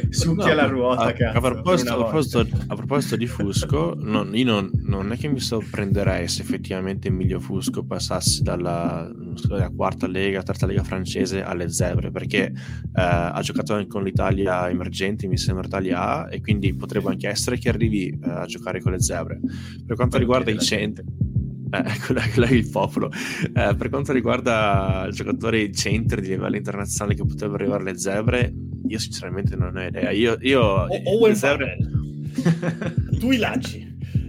[0.10, 4.46] Succhia no, la ruota, a, a, proposito, a, proposito, a, proposito, di Fusco, non, io
[4.46, 9.10] non, non, è che mi sorprenderei se effettivamente Emilio Fusco passasse dalla,
[9.48, 12.52] dalla quarta lega, terza lega francese alle zebre, perché eh,
[12.94, 17.58] ha giocato anche con l'Italia emergente, mi sembra Italia A, e quindi potrebbe anche essere
[17.58, 19.40] che arrivi eh, a giocare con le zebre.
[19.86, 21.06] Per quanto riguarda i centri
[21.84, 23.12] eh, è il popolo.
[23.12, 28.54] Eh, per quanto riguarda giocatori centri di livello internazionale che potrebbero arrivare alle zebre,
[28.88, 30.12] io sinceramente non ho idea.
[30.12, 31.78] Io, io o, Owen zebre...
[33.20, 33.85] tu i lanci.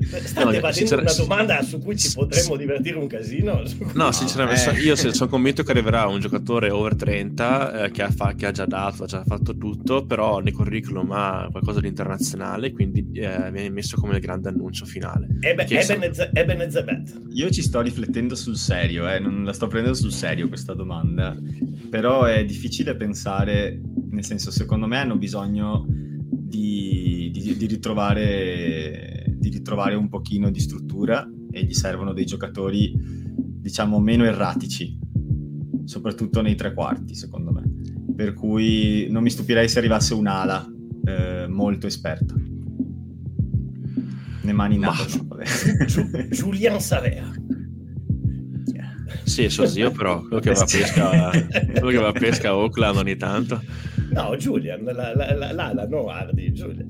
[0.07, 3.62] State no, facendo una domanda su cui ci potremmo divertire un casino?
[3.94, 4.80] No, sinceramente, eh.
[4.80, 8.52] io sono convinto che arriverà un giocatore over 30 eh, che, ha fa, che, ha,
[8.52, 13.50] già dato, ha già fatto tutto, però nel curriculum ha qualcosa di internazionale, quindi eh,
[13.50, 15.26] viene messo come il grande annuncio finale.
[15.40, 17.22] Eben Zebet.
[17.32, 21.36] Io ci sto riflettendo sul serio, eh, non la sto prendendo sul serio questa domanda,
[21.90, 23.80] però è difficile pensare,
[24.11, 30.59] nel senso, secondo me hanno bisogno di, di, di ritrovare di ritrovare un pochino di
[30.59, 34.99] struttura e gli servono dei giocatori, diciamo, meno erratici,
[35.84, 37.62] soprattutto nei tre quarti, secondo me.
[38.14, 40.66] Per cui non mi stupirei se arrivasse un'ala
[41.05, 42.34] eh, molto esperta.
[44.42, 45.26] Ne mani in alto.
[46.30, 47.32] Giulian Savea.
[49.22, 51.30] Sì, so zio, però quello che va a pesca,
[51.72, 53.62] quello che va a pesca a Oakland ogni tanto.
[54.11, 56.86] No, Julian, la, la, la, l'ala, no Ardi, Julian.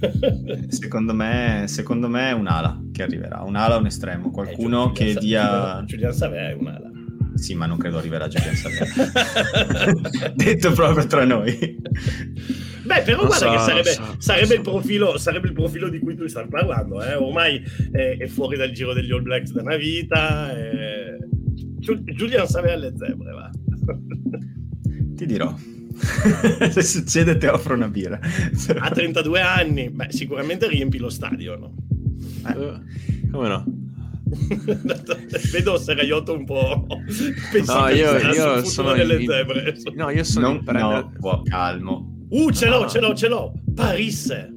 [0.68, 5.14] secondo, me, secondo me è un'ala che arriverà, un'ala o un estremo, qualcuno eh, che
[5.14, 5.82] dia...
[5.84, 6.90] Giulian Savea è un'ala.
[7.34, 10.32] Sì, ma non credo arriverà a Julian Savea.
[10.34, 11.78] Detto proprio tra noi.
[12.84, 14.54] Beh, però non guarda so, che sarebbe, so, sarebbe, so.
[14.54, 17.02] Il profilo, sarebbe, Il profilo, di cui tu stai parlando.
[17.02, 17.14] Eh?
[17.14, 20.50] Ormai è, è, fuori dal giro degli All Blacks da una vita.
[20.54, 21.16] È...
[21.78, 23.50] Julian Savea alle zebre, va.
[25.14, 25.54] Ti dirò.
[26.70, 28.18] Se succede te offro una birra.
[28.78, 31.74] A 32 anni, beh, sicuramente riempi lo stadio, no?
[32.48, 33.64] Eh, come no?
[35.52, 39.76] Vedo Seraiotto un po' no, io, io sono delle zebre.
[39.94, 42.26] No, io sono non, no, no, calmo.
[42.28, 43.52] Uh, ce l'ho, ce l'ho, ce l'ho.
[43.74, 44.54] Parisse.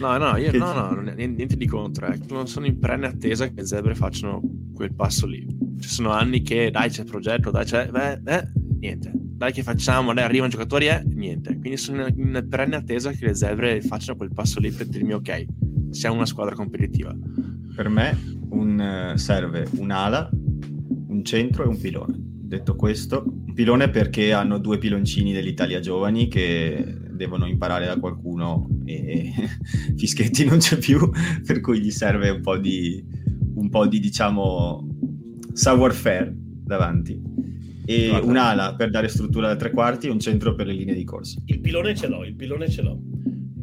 [0.00, 2.06] No, no, io no, no, niente di contro.
[2.06, 2.18] Eh.
[2.28, 4.40] Non sono in perenne attesa che le zebre facciano
[4.74, 5.46] quel passo lì.
[5.80, 8.48] Ci sono anni che dai c'è il progetto, dai c'è, beh, eh,
[8.82, 9.12] niente.
[9.14, 11.56] Dai che facciamo, dai arrivano giocatori, eh, niente.
[11.56, 15.44] Quindi sono in perenne attesa che le zebre facciano quel passo lì per dirmi ok,
[15.90, 17.16] siamo una squadra competitiva.
[17.74, 18.18] Per me
[18.50, 22.14] un, serve un'ala, un centro e un pilone.
[22.18, 28.68] Detto questo, un pilone perché hanno due piloncini dell'Italia giovani che devono imparare da qualcuno
[28.84, 29.32] e
[29.96, 31.08] Fischetti non c'è più,
[31.46, 33.02] per cui gli serve un po' di,
[33.54, 34.88] un po' di diciamo,
[35.52, 37.30] savoir-faire davanti.
[37.84, 38.26] E Guarda.
[38.26, 41.40] un'ala per dare struttura da tre quarti e un centro per le linee di corsa.
[41.46, 42.98] Il pilone ce l'ho, il pilone ce l'ho.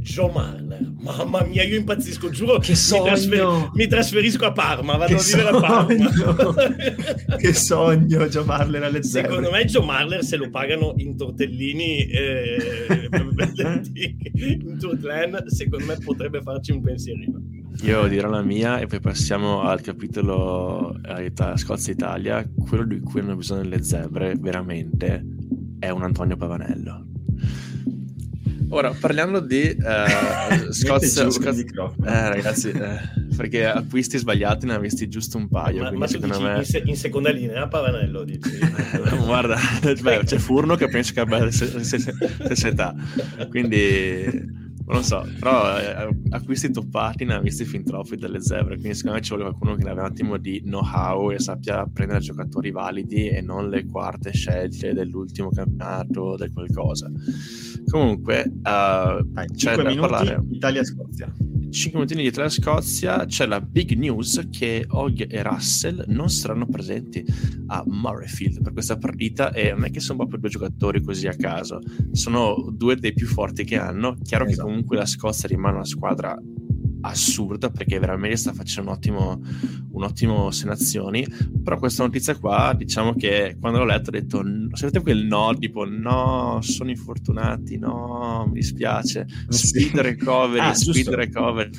[0.02, 0.94] Joe Marler.
[1.02, 2.58] Mamma mia, io impazzisco, giuro.
[2.60, 3.04] Che sogno!
[3.04, 7.36] Mi, trasfer- mi trasferisco a Parma, vado che a vivere a Parma.
[7.38, 9.28] che sogno, Joe Marler alle zero.
[9.28, 13.10] Secondo me Joe Marler se lo pagano in tortellini eh,
[14.34, 17.42] in Tourtland, secondo me potrebbe farci un pensierino.
[17.82, 22.48] Io dirò la mia e poi passiamo al capitolo eh, Scozia-Italia.
[22.68, 25.26] Quello di cui hanno bisogno le zebre veramente
[25.80, 27.08] è un Antonio Pavanello
[28.72, 31.64] Ora, parlando di uh, Scozia, Scozia...
[31.64, 33.00] Eh, ragazzi, eh,
[33.36, 35.84] perché acquisti sbagliati ne ha visti giusto un paio.
[35.84, 36.58] Ma, ma secondo me...
[36.58, 38.60] in, se- in, seconda linea, Pavanello dici?
[39.26, 42.94] Guarda, beh, c'è Furno che penso che abbia la stessa età,
[43.50, 48.76] quindi non lo so, però eh, acquisti toppati ne ha visti fin troppi delle zebre,
[48.76, 52.22] quindi secondo me ci vuole qualcuno che abbia un attimo di know-how e sappia prendere
[52.22, 57.08] giocatori validi e non le quarte scelte dell'ultimo campionato del qualcosa.
[57.88, 60.44] Comunque, uh, Dai, c'è da parlare.
[60.50, 61.32] Italia-Scozia.
[61.70, 67.24] 5 minuti di Italia-Scozia c'è la big news che Og e Russell non saranno presenti
[67.68, 71.36] a Murrayfield per questa partita e non è che sono proprio due giocatori così a
[71.36, 71.80] caso,
[72.12, 74.18] sono due dei più forti che hanno.
[74.24, 74.64] Chiaro esatto.
[74.64, 76.36] che comunque la Scozia rimane una squadra
[77.02, 79.42] assurda perché veramente sta facendo un ottimo,
[79.92, 81.26] un ottimo senazioni
[81.64, 84.44] però questa notizia qua diciamo che quando l'ho letto ho detto
[84.74, 91.16] sapete quel no tipo no sono infortunati no mi dispiace speed recovery ah, speed giusto.
[91.16, 91.70] recovery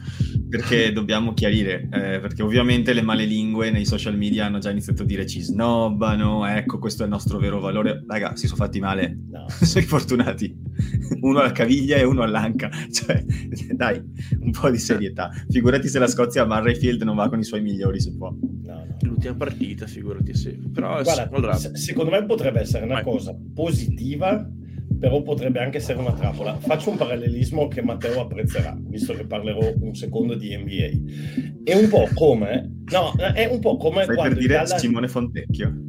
[0.49, 5.03] perché dobbiamo chiarire eh, perché ovviamente le male lingue nei social media hanno già iniziato
[5.03, 8.81] a dire ci snobbano ecco questo è il nostro vero valore raga si sono fatti
[8.81, 9.18] male.
[9.31, 9.47] No.
[9.49, 10.55] sono infortunati.
[11.21, 12.71] Uno alla caviglia e uno all'anca.
[12.91, 13.25] Cioè
[13.73, 14.03] dai
[14.41, 15.31] un po' di serietà serietà.
[15.49, 18.31] Figurati se la Scozia a Murrayfield non va con i suoi migliori, se può.
[18.31, 18.97] No, no.
[19.03, 20.51] L'ultima partita, figurati, sì.
[20.51, 21.55] Però Guarda, allora...
[21.55, 23.05] secondo me potrebbe essere una Vai.
[23.05, 24.49] cosa positiva,
[24.99, 26.57] però potrebbe anche essere una trappola.
[26.57, 31.63] Faccio un parallelismo che Matteo apprezzerà, visto che parlerò un secondo di NBA.
[31.65, 32.79] È un po' come...
[32.91, 34.05] No, è un po' come...
[34.05, 34.79] Stai per dire Dalla...
[34.79, 35.89] Simone Fontecchio?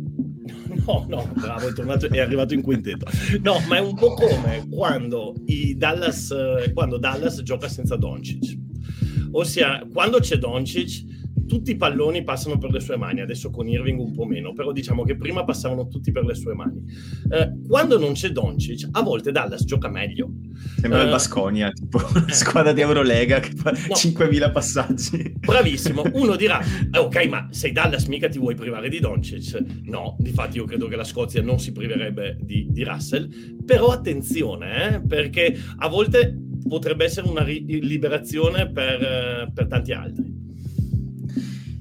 [0.86, 3.06] No, no, bravo, è, tornato, è arrivato in quintetto.
[3.42, 5.36] No, ma è un po' come quando,
[5.76, 6.34] Dallas,
[6.74, 8.58] quando Dallas gioca senza Doncic
[9.32, 11.22] Ossia, quando c'è Doncic,
[11.52, 14.72] tutti i palloni passano per le sue mani, adesso con Irving un po' meno, però
[14.72, 16.82] diciamo che prima passavano tutti per le sue mani.
[17.30, 20.32] Eh, quando non c'è Doncic, a volte Dallas gioca meglio.
[20.80, 25.34] Sembra uh, il Basconia, tipo eh, squadra di Eurolega che fa no, 5.000 passaggi.
[25.40, 29.82] Bravissimo, uno dirà, eh, ok, ma sei Dallas mica ti vuoi privare di Doncic?
[29.84, 33.30] No, difatti io credo che la Scozia non si priverebbe di, di Russell,
[33.66, 39.92] però attenzione, eh, perché a volte potrebbe essere una ri- liberazione per, eh, per tanti
[39.92, 40.40] altri.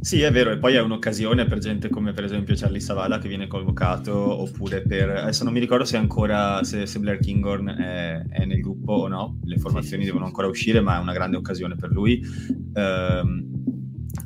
[0.03, 3.29] Sì, è vero, e poi è un'occasione per gente come per esempio Charlie Savala che
[3.29, 5.11] viene convocato, oppure per...
[5.11, 9.09] adesso non mi ricordo se ancora, se, se Blair Kinghorn è, è, nel gruppo o
[9.09, 12.23] no, le formazioni devono ancora uscire, ma è una grande occasione per lui.
[12.73, 13.49] Um,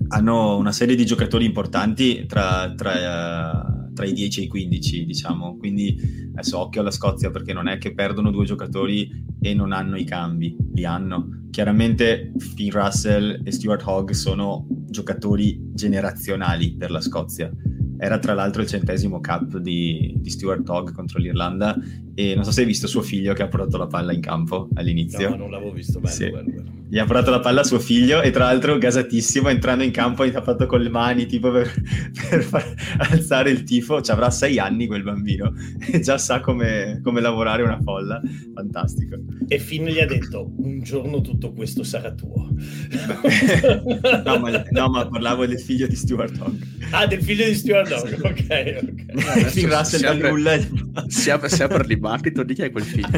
[0.09, 5.05] hanno una serie di giocatori importanti tra, tra, uh, tra, i 10 e i 15,
[5.05, 5.97] diciamo, quindi
[6.32, 10.05] adesso occhio alla Scozia perché non è che perdono due giocatori e non hanno i
[10.05, 11.42] cambi, li hanno.
[11.51, 17.51] Chiaramente Finn Russell e Stuart Hogg sono giocatori generazionali per la Scozia.
[17.97, 21.76] Era tra l'altro il centesimo cap di, di Stuart Hogg contro l'Irlanda
[22.14, 24.68] e non so se hai visto suo figlio che ha portato la palla in campo
[24.74, 25.30] all'inizio.
[25.30, 26.12] No, non l'avevo visto bene.
[26.12, 26.30] Sì.
[26.30, 29.82] Bello, bello gli ha portato la palla a suo figlio e tra l'altro gasatissimo entrando
[29.82, 31.68] in campo ha fatto con le mani tipo per,
[32.30, 34.01] per far alzare il tifo.
[34.01, 35.53] Ci avrà sei anni quel bambino
[35.90, 38.22] e già sa come, come, lavorare una folla.
[38.55, 39.16] Fantastico.
[39.49, 42.51] E Finn gli ha detto un giorno tutto questo sarà tuo.
[44.24, 47.90] No, ma, no, ma, parlavo del figlio di Stuart Hogg ah del figlio di Stuart
[47.90, 49.45] Hogg ok, okay.
[49.51, 50.59] Finn Russell apre, nulla.
[51.09, 53.09] si apre, si apre il dibattito di chi è quel figlio.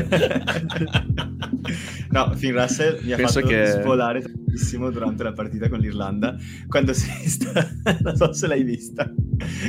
[2.11, 3.66] No Finn Russell mi ha Penso fatto che...
[3.67, 6.37] svolare tantissimo durante la partita con l'Irlanda
[6.67, 7.69] quando si sta
[8.01, 9.13] non so se l'hai vista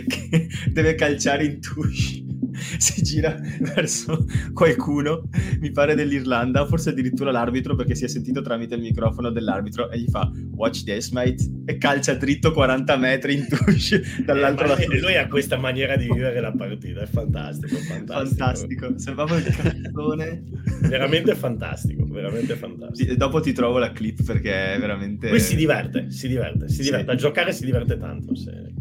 [0.08, 2.27] che deve calciare in touche
[2.78, 5.30] si gira verso qualcuno,
[5.60, 10.00] mi pare dell'Irlanda, forse addirittura l'arbitro perché si è sentito tramite il microfono dell'arbitro e
[10.00, 14.98] gli fa watch this mate e calcia dritto 40 metri in touche dall'altro eh, lato.
[15.00, 18.36] Lui ha questa maniera di vivere la partita, è fantastico, fantastico.
[18.36, 20.44] Fantastico, sembrava il cazzone.
[20.88, 23.16] veramente fantastico, veramente fantastico.
[23.16, 25.30] Dopo ti trovo la clip perché è veramente...
[25.30, 27.12] Lui si diverte, si diverte, si diverte, sì.
[27.12, 28.36] a giocare si diverte tanto.
[28.36, 28.77] Se...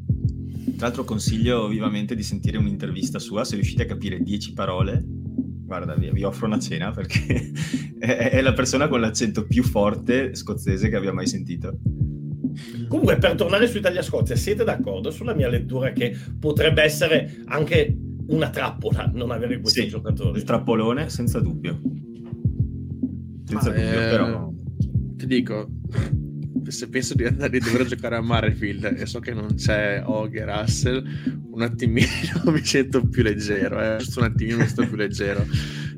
[0.76, 5.94] Tra l'altro consiglio vivamente di sentire un'intervista sua, se riuscite a capire 10 parole, guarda,
[5.94, 7.50] vi, vi, offro una cena perché
[7.98, 11.78] è, è, la persona con l'accento più forte scozzese che abbia mai sentito.
[12.88, 17.96] Comunque, per tornare su Italia-Scozia, siete d'accordo sulla mia lettura che potrebbe essere anche
[18.28, 20.38] una trappola non avere questi sì, giocatori?
[20.38, 21.80] Il trappolone, senza dubbio.
[23.44, 24.52] Senza Ma dubbio, eh, però...
[25.16, 25.70] Ti dico,
[26.70, 30.34] se penso di andare di dover giocare a Marrefield e so che non c'è Og
[30.34, 31.04] e Russell,
[31.50, 32.08] un attimino
[32.46, 33.96] mi sento più leggero, eh?
[33.98, 35.46] giusto un attimino mi sto più leggero.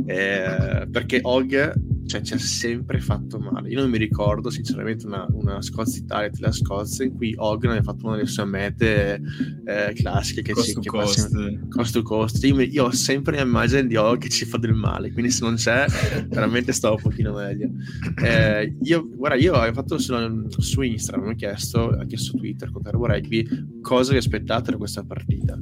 [0.07, 1.73] Eh, perché Og
[2.09, 3.69] cioè, ci ha sempre fatto male.
[3.69, 7.77] Io non mi ricordo sinceramente una, una Scozia Italia della Scozia in cui Og non
[7.77, 9.21] ha fatto una delle sue mete
[9.67, 11.69] eh, classiche che cost che cost.
[11.69, 12.43] cost to cost.
[12.45, 15.57] Io, io, ho sempre l'immagine di Og che ci fa del male, quindi se non
[15.57, 15.85] c'è
[16.29, 17.69] veramente sto un pochino meglio.
[18.25, 20.15] Eh, io, guarda, io ho fatto su,
[20.49, 23.47] su Instagram, ho chiesto, ho chiesto Twitter con Carbo Rugby
[23.83, 25.59] cosa vi aspettate da questa partita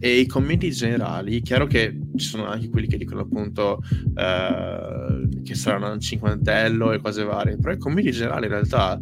[0.00, 3.82] e i commenti generali, chiaro che ci sono anche quelli che dicono appunto
[4.16, 8.98] eh, che saranno un cinquantello e cose varie, però i commenti generali in realtà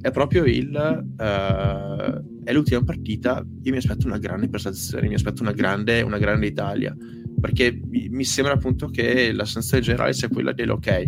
[0.00, 5.42] è proprio il eh, è l'ultima partita, io mi aspetto una grande prestazione, mi aspetto
[5.42, 6.94] una grande, una grande Italia,
[7.40, 11.06] perché mi, sembra appunto che la sensazione generale sia quella dell'ok,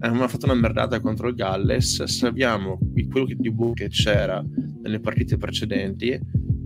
[0.00, 2.78] abbiamo fatto una merdata contro il Galles, sappiamo
[3.10, 4.44] quello di buco che c'era
[4.82, 6.18] nelle partite precedenti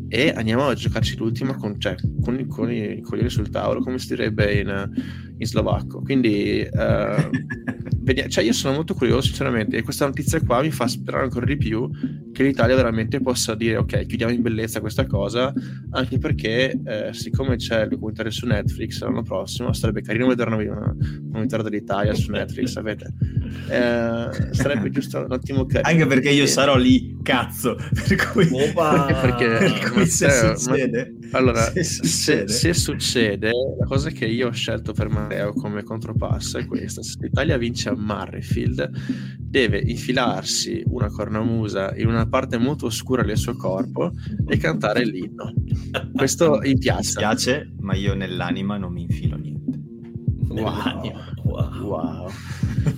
[0.08, 4.08] e andiamo a giocarci l'ultima con, cioè, con, i, con, i, sul tavolo, come si
[4.08, 6.00] direbbe in, in slovacco.
[6.00, 7.30] Quindi, uh,
[8.00, 11.46] vediamo, cioè io sono molto curioso, sinceramente, e questa notizia qua mi fa sperare ancora
[11.46, 11.88] di più
[12.32, 15.52] che l'Italia veramente possa dire ok, chiudiamo in bellezza questa cosa,
[15.90, 20.94] anche perché eh, siccome c'è il documentario su Netflix l'anno prossimo, sarebbe carino vedere una
[20.96, 23.12] documentario dell'Italia su Netflix, sapete?
[23.68, 25.88] Eh, sarebbe giusto un attimo carino.
[25.88, 27.76] Anche perché io sarò lì, cazzo,
[28.08, 28.48] per cui...
[28.50, 29.06] Opa!
[29.22, 31.14] perché, per cui se Matteo, succede...
[31.30, 32.48] Ma, allora, se succede.
[32.48, 37.02] Se, se succede, la cosa che io ho scelto per Matteo come contropasso è questa,
[37.02, 38.90] se l'Italia vince a Marrifield,
[39.38, 44.12] deve infilarsi una cornamusa in una parte molto oscura del suo corpo
[44.46, 45.52] e cantare l'inno.
[46.14, 47.20] Questo in piazza.
[47.20, 49.36] Mi piace, ma io nell'anima non mi infilo.
[50.62, 51.12] Wow.
[51.42, 51.82] wow.
[51.82, 52.30] wow.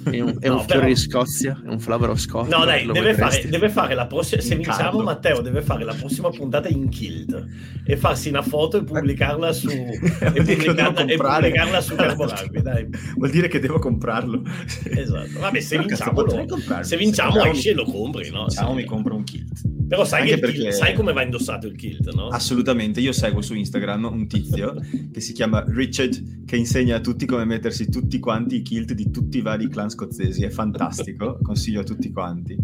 [0.02, 0.86] È un, è no, un fiore però...
[0.86, 2.57] di Scozia, è un flabero Scozia.
[2.57, 4.40] No, dai, deve fare, deve fare, la prossima.
[4.40, 7.46] Se vinciamo, Matteo deve fare la prossima puntata in Kilt
[7.84, 9.98] e farsi una foto e pubblicarla su, e
[10.34, 12.62] pubblicarla, e pubblicarla su Carboraghi.
[12.62, 12.88] Dai.
[13.16, 14.42] Vuol dire che devo comprarlo.
[14.84, 15.38] Esatto.
[15.38, 16.46] Vabbè, se vinciamo, lo,
[16.80, 18.46] se vinciamo, esci e lo compri, no?
[18.46, 19.61] Diciamo, mi compro un Kilt.
[19.89, 20.59] Però sai, perché...
[20.59, 22.28] kilt, sai, come va indossato il kilt, no?
[22.28, 24.74] Assolutamente, io seguo su Instagram un tizio
[25.12, 29.11] che si chiama Richard che insegna a tutti come mettersi tutti quanti i kilt di
[29.11, 32.57] tutti i vari clan scozzesi, è fantastico, consiglio a tutti quanti.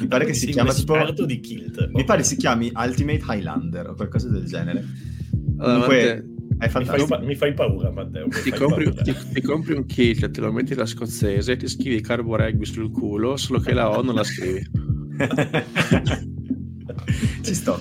[0.00, 0.96] Mi pare che si chiama tipo...
[1.24, 1.90] di kilt.
[1.92, 4.84] Mi pare si chiami Ultimate Highlander o qualcosa del genere.
[5.58, 6.26] Allora, Comunque...
[6.58, 7.02] È fantastico.
[7.02, 8.28] Mi fai, mi fai paura, Matteo.
[8.28, 9.02] Ti compri, paura.
[9.02, 12.92] Ti, ti, compri, un kilt, te lo metti da scozzese, ti scrivi Carbo Rugby sul
[12.92, 14.62] culo, solo che la O non la scrivi.
[17.42, 17.80] Ci sto.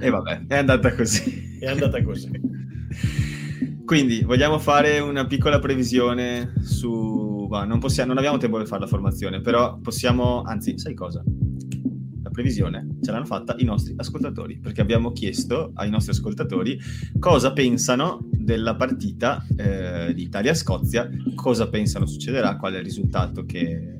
[0.00, 1.58] e vabbè, è andata così.
[1.58, 2.30] È andata così.
[3.84, 7.46] Quindi, vogliamo fare una piccola previsione su...
[7.48, 10.42] Bah, non, possiamo, non abbiamo tempo per fare la formazione, però possiamo...
[10.42, 11.24] Anzi, sai cosa?
[12.22, 16.78] La previsione ce l'hanno fatta i nostri ascoltatori, perché abbiamo chiesto ai nostri ascoltatori
[17.18, 23.99] cosa pensano della partita eh, di Italia-Scozia, cosa pensano succederà, qual è il risultato che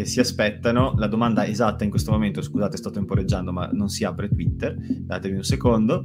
[0.00, 0.94] che si aspettano.
[0.96, 4.74] La domanda esatta in questo momento, scusate, sto temporeggiando, ma non si apre Twitter.
[4.74, 6.04] Datevi un secondo.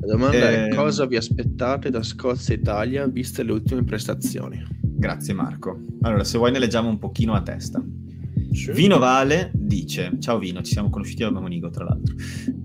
[0.00, 0.66] La domanda eh...
[0.66, 4.62] è: cosa vi aspettate da Scozia e Italia viste le ultime prestazioni?
[4.80, 5.80] Grazie Marco.
[6.02, 7.82] Allora, se vuoi ne leggiamo un pochino a testa.
[8.72, 12.16] Vino Vale dice: Ciao Vino, ci siamo conosciuti a Mamonigo, tra l'altro.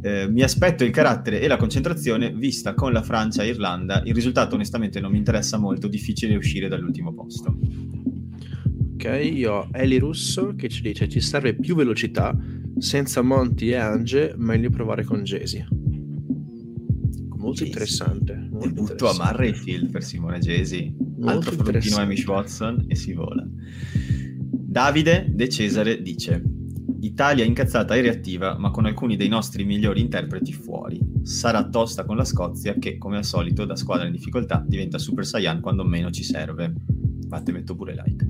[0.02, 4.02] Eh, mi aspetto il carattere e la concentrazione vista con la Francia e Irlanda.
[4.06, 5.88] Il risultato, onestamente, non mi interessa molto.
[5.88, 7.56] Difficile uscire dall'ultimo posto.
[9.04, 12.38] Ok, io ho Eli Russo che ci dice: Ci serve più velocità.
[12.78, 15.66] Senza Monti e Ange, meglio provare con Gesi.
[17.30, 17.66] Molto Gesi.
[17.66, 18.36] interessante.
[18.52, 20.96] Molto Debutto a Murrayfield per Simone Gesi.
[21.24, 23.44] Altro frontino Amish Watson e si vola.
[24.52, 26.40] Davide De Cesare dice:
[27.00, 31.00] Italia incazzata e reattiva, ma con alcuni dei nostri migliori interpreti fuori.
[31.24, 35.26] Sarà tosta con la Scozia, che, come al solito, da squadra in difficoltà diventa Super
[35.26, 36.72] Saiyan quando meno ci serve.
[37.32, 38.28] Fate, metto pure like.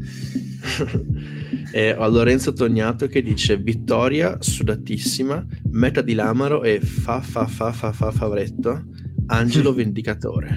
[1.73, 7.71] e ho Lorenzo Tognato che dice: Vittoria sudatissima, meta di Lamaro e fa fa fa
[7.71, 8.85] fa fa favretto.
[9.25, 10.55] Angelo Vendicatore.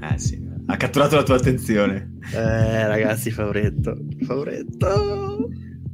[0.00, 2.18] Eh sì, ha catturato la tua attenzione.
[2.32, 4.06] Eh, ragazzi, favoretto.
[4.24, 5.48] Favoretto.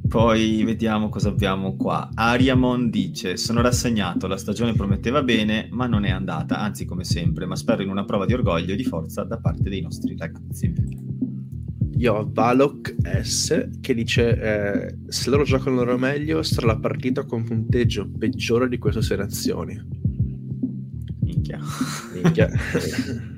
[0.07, 2.11] Poi vediamo cosa abbiamo qua.
[2.13, 7.47] Ariamon dice: Sono rassegnato, la stagione prometteva bene, ma non è andata, anzi, come sempre,
[7.47, 11.24] ma spero in una prova di orgoglio e di forza da parte dei nostri ragazzi.
[11.97, 17.25] Io ho Valok S che dice: eh, Se loro giocano loro meglio, sarà la partita
[17.25, 19.81] con punteggio peggiore di queste sei nazioni.
[21.21, 21.59] Minchia.
[22.15, 22.51] Minchia.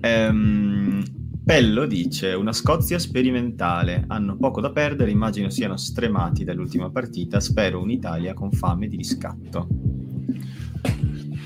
[0.00, 1.02] Ehm,
[1.44, 7.80] Pello dice una Scozia sperimentale, hanno poco da perdere, immagino siano stremati dall'ultima partita, spero
[7.80, 9.66] un'Italia con fame di riscatto.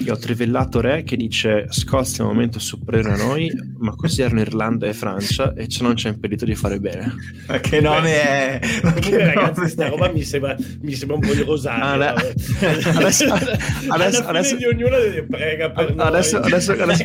[0.05, 4.23] Io ho trivellato Re che dice Scozia è un momento superiore a noi, ma così
[4.23, 7.15] erano Irlanda e Francia e ciò non ci ha impedito di fare bene.
[7.47, 8.61] Ma che nome è?
[8.83, 11.85] Ma che ragazzi, questa roba mi sembra, mi sembra un po' di rosario.
[11.85, 13.33] Ah, adesso,
[13.89, 14.97] adesso, adesso di ognuno
[15.29, 16.53] prega per adesso, noi.
[16.53, 17.05] Adesso, adesso,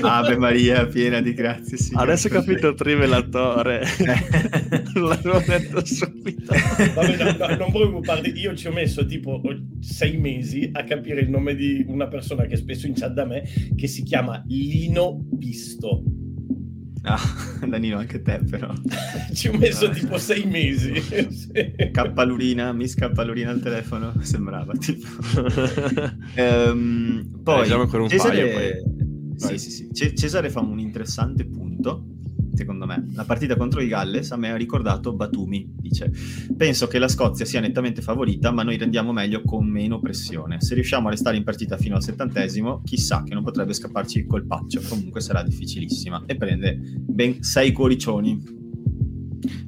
[0.06, 1.76] Ave Maria, piena di grazie.
[1.76, 2.04] Signore.
[2.04, 3.82] Adesso ho capito il trivelatore.
[4.94, 6.54] L'avevo detto subito.
[6.94, 8.28] Vabbè, no, no, non parlare.
[8.30, 9.40] Io ci ho messo tipo
[9.80, 13.24] sei mesi a capire il nome di una persona persona che spesso in chat da
[13.24, 13.42] me
[13.74, 16.04] che si chiama Lino Pisto.
[17.02, 17.18] Ah,
[17.66, 18.72] Danilo, anche te però.
[19.32, 19.90] Ci ho messo ah.
[19.90, 21.00] tipo sei mesi.
[21.00, 21.50] sì.
[21.90, 25.06] Cappalurina, Miss Cappalurina al telefono, sembrava tipo.
[26.34, 28.48] ehm, poi, eh, ancora un Cesare...
[28.48, 28.82] paio,
[29.34, 29.58] poi...
[29.58, 30.14] Sì, sì, sì.
[30.14, 32.04] Cesare fa un interessante punto
[32.60, 33.06] secondo me.
[33.14, 36.12] La partita contro i Galles a me ha ricordato Batumi, dice.
[36.56, 40.60] Penso che la Scozia sia nettamente favorita, ma noi rendiamo meglio con meno pressione.
[40.60, 44.26] Se riusciamo a restare in partita fino al settantesimo, chissà che non potrebbe scapparci il
[44.26, 46.24] colpaccio, comunque sarà difficilissima.
[46.26, 48.58] E prende ben sei cuoricioni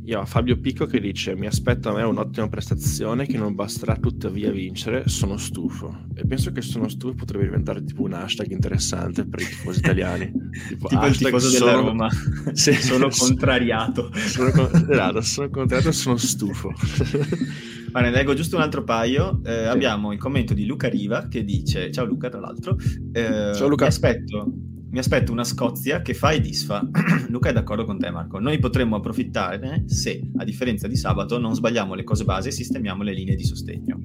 [0.05, 3.97] io ho Fabio Picco che dice: Mi aspetto a me un'ottima prestazione che non basterà
[3.97, 5.09] tuttavia vincere.
[5.09, 6.07] Sono stufo.
[6.15, 10.33] E penso che sono stufo potrebbe diventare tipo un hashtag interessante per i tifosi italiani.
[10.69, 11.65] tipo, tipo il tifoso sono...
[11.65, 12.09] della Roma.
[12.53, 14.11] sì, sono contrariato.
[14.13, 14.87] sono, con...
[14.91, 16.73] esatto, sono contrariato e sono stufo.
[17.93, 19.41] Ma ne leggo giusto un altro paio.
[19.45, 19.69] Eh, sì.
[19.69, 22.77] Abbiamo il commento di Luca Riva che dice: Ciao Luca, tra l'altro.
[23.13, 23.85] Eh, Ciao Luca.
[23.85, 24.53] Mi aspetto
[24.93, 26.87] mi aspetto una Scozia che fa e disfa.
[27.29, 28.39] Luca è d'accordo con te, Marco.
[28.39, 33.03] Noi potremmo approfittarne se, a differenza di sabato, non sbagliamo le cose base e sistemiamo
[33.03, 34.01] le linee di sostegno.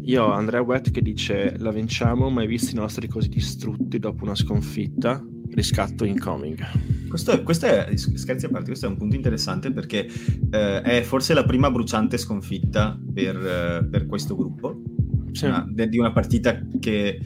[0.00, 4.24] Io ho Andrea Wett che dice: La vinciamo, mai visti i nostri così distrutti dopo
[4.24, 5.22] una sconfitta.
[5.50, 7.08] Riscatto incoming.
[7.08, 10.06] Questo è, questo è, scherzi a parte, questo è un punto interessante perché
[10.50, 14.82] eh, è forse la prima bruciante sconfitta per, eh, per questo gruppo.
[15.32, 15.44] Sì.
[15.44, 17.20] Una, di una partita che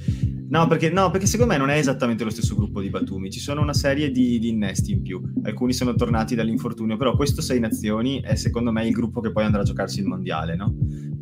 [0.51, 3.31] No perché, no, perché secondo me non è esattamente lo stesso gruppo di Batumi.
[3.31, 5.23] Ci sono una serie di, di, innesti in più.
[5.43, 9.45] Alcuni sono tornati dall'infortunio, però questo Sei Nazioni è secondo me il gruppo che poi
[9.45, 10.75] andrà a giocarsi il mondiale, no?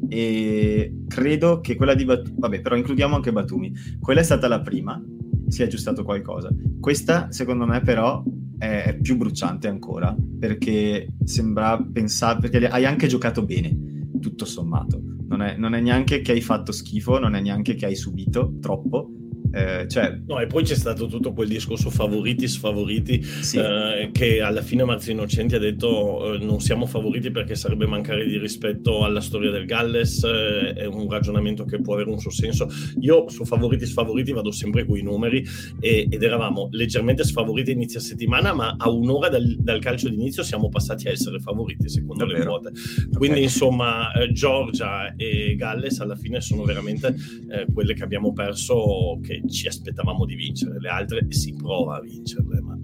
[0.09, 2.37] E credo che quella di Batumi.
[2.39, 3.71] Vabbè, però includiamo anche Batumi.
[4.01, 4.99] Quella è stata la prima,
[5.47, 6.49] si è aggiustato qualcosa.
[6.81, 8.25] Questa, secondo me, però,
[8.57, 12.41] è, più bruciante ancora perché sembra pensare.
[12.41, 15.03] Perché hai anche giocato bene, tutto sommato.
[15.29, 18.55] Non è, non è, neanche che hai fatto schifo, non è neanche che hai subito
[18.63, 19.11] troppo,
[19.53, 20.19] eh, cioè...
[20.27, 23.59] No, e poi c'è stato tutto quel discorso favoriti, sfavoriti, sì.
[23.59, 28.27] eh, che alla fine Marzio Innocenti ha detto eh, non siamo favoriti perché sarebbe mancare
[28.27, 32.31] di rispetto alla storia del Galles, eh, è un ragionamento che può avere un suo
[32.31, 32.69] senso.
[33.01, 35.45] Io su favoriti, sfavoriti vado sempre con i numeri
[35.81, 40.43] e, ed eravamo leggermente sfavoriti a inizio settimana, ma a un'ora dal, dal calcio d'inizio
[40.43, 42.39] siamo passati a essere favoriti secondo Davvero?
[42.39, 42.71] le quote.
[43.17, 43.43] Quindi okay.
[43.43, 47.15] insomma eh, Georgia e Galles alla fine sono veramente
[47.51, 52.01] eh, quelle che abbiamo perso che ci aspettavamo di vincere, le altre si prova a
[52.01, 52.61] vincerle.
[52.61, 52.79] Ma...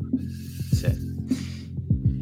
[0.70, 1.12] Sì.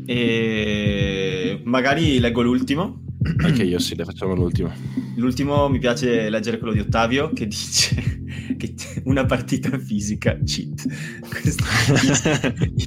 [0.06, 3.04] E magari leggo l'ultimo.
[3.38, 4.72] Anche io sì, le facciamo l'ultimo.
[5.16, 8.24] L'ultimo mi piace leggere quello di Ottavio che dice
[8.58, 10.86] che una partita fisica cheat.
[11.28, 11.64] Questo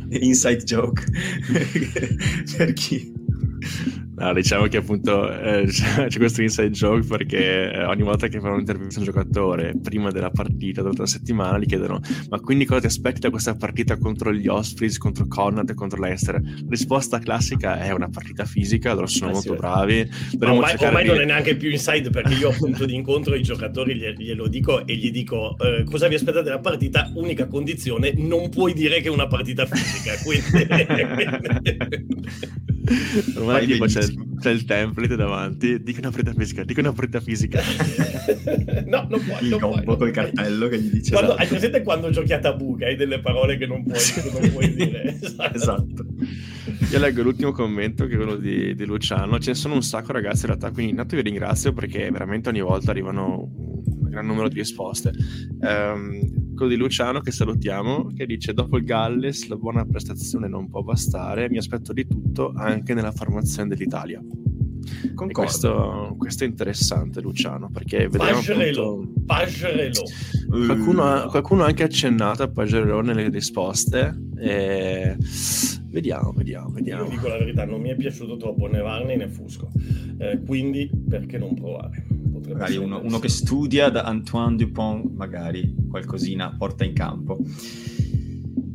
[0.10, 1.04] è inside joke
[2.58, 3.24] per chi
[4.18, 8.54] No, diciamo che appunto eh, c'è questo inside joke perché eh, ogni volta che fanno
[8.54, 12.82] un'intervista a un giocatore prima della partita, durante la settimana, gli chiedono ma quindi cosa
[12.82, 16.42] ti aspetti da questa partita contro gli Ospreys, contro Connaught e contro l'Ester?
[16.42, 20.10] La risposta classica è una partita fisica, loro sono ah, molto sì, bravi.
[20.40, 21.10] ormai, ormai di...
[21.10, 24.96] non è neanche più inside perché io appunto di incontro i giocatori glielo dico e
[24.96, 29.12] gli dico eh, cosa vi aspettate dalla partita, unica condizione, non puoi dire che è
[29.12, 30.14] una partita fisica.
[30.24, 30.44] Quindi...
[33.36, 34.05] ormai tipo c'è
[34.40, 37.62] c'è il template davanti, dico una partita fisica, dico una partita fisica.
[38.86, 39.46] no, non puoi.
[39.46, 41.12] Il combo col cartello che gli dice...
[41.12, 41.42] Quando, esatto.
[41.42, 44.52] Hai presente quando giochi a tabù, che hai delle parole che non puoi, che non
[44.52, 45.18] puoi dire?
[45.22, 45.56] Esatto.
[45.56, 46.06] esatto.
[46.92, 49.40] Io leggo l'ultimo commento, che è quello di, di, Luciano.
[49.40, 52.62] Ce ne sono un sacco ragazzi in realtà, quindi intanto vi ringrazio perché veramente ogni
[52.62, 53.50] volta arrivano
[54.16, 55.12] gran numero di risposte.
[55.60, 60.70] Um, quello di Luciano che salutiamo, che dice dopo il Galles la buona prestazione non
[60.70, 64.22] può bastare, mi aspetto di tutto anche nella formazione dell'Italia.
[65.32, 69.12] Questo, questo, è interessante, Luciano, perché vediamo appunto...
[69.26, 70.04] Pagerello.
[70.48, 74.16] Qualcuno, qualcuno ha anche accennato a Pagerello nelle risposte.
[74.38, 75.18] E...
[75.90, 77.06] Vediamo, vediamo, vediamo.
[77.06, 79.72] Io dico la verità, non mi è piaciuto troppo né Varney né Fusco,
[80.18, 82.06] eh, quindi perché non provare?
[82.48, 87.40] Magari uno, uno, che studia da Antoine Dupont, magari qualcosina porta in campo.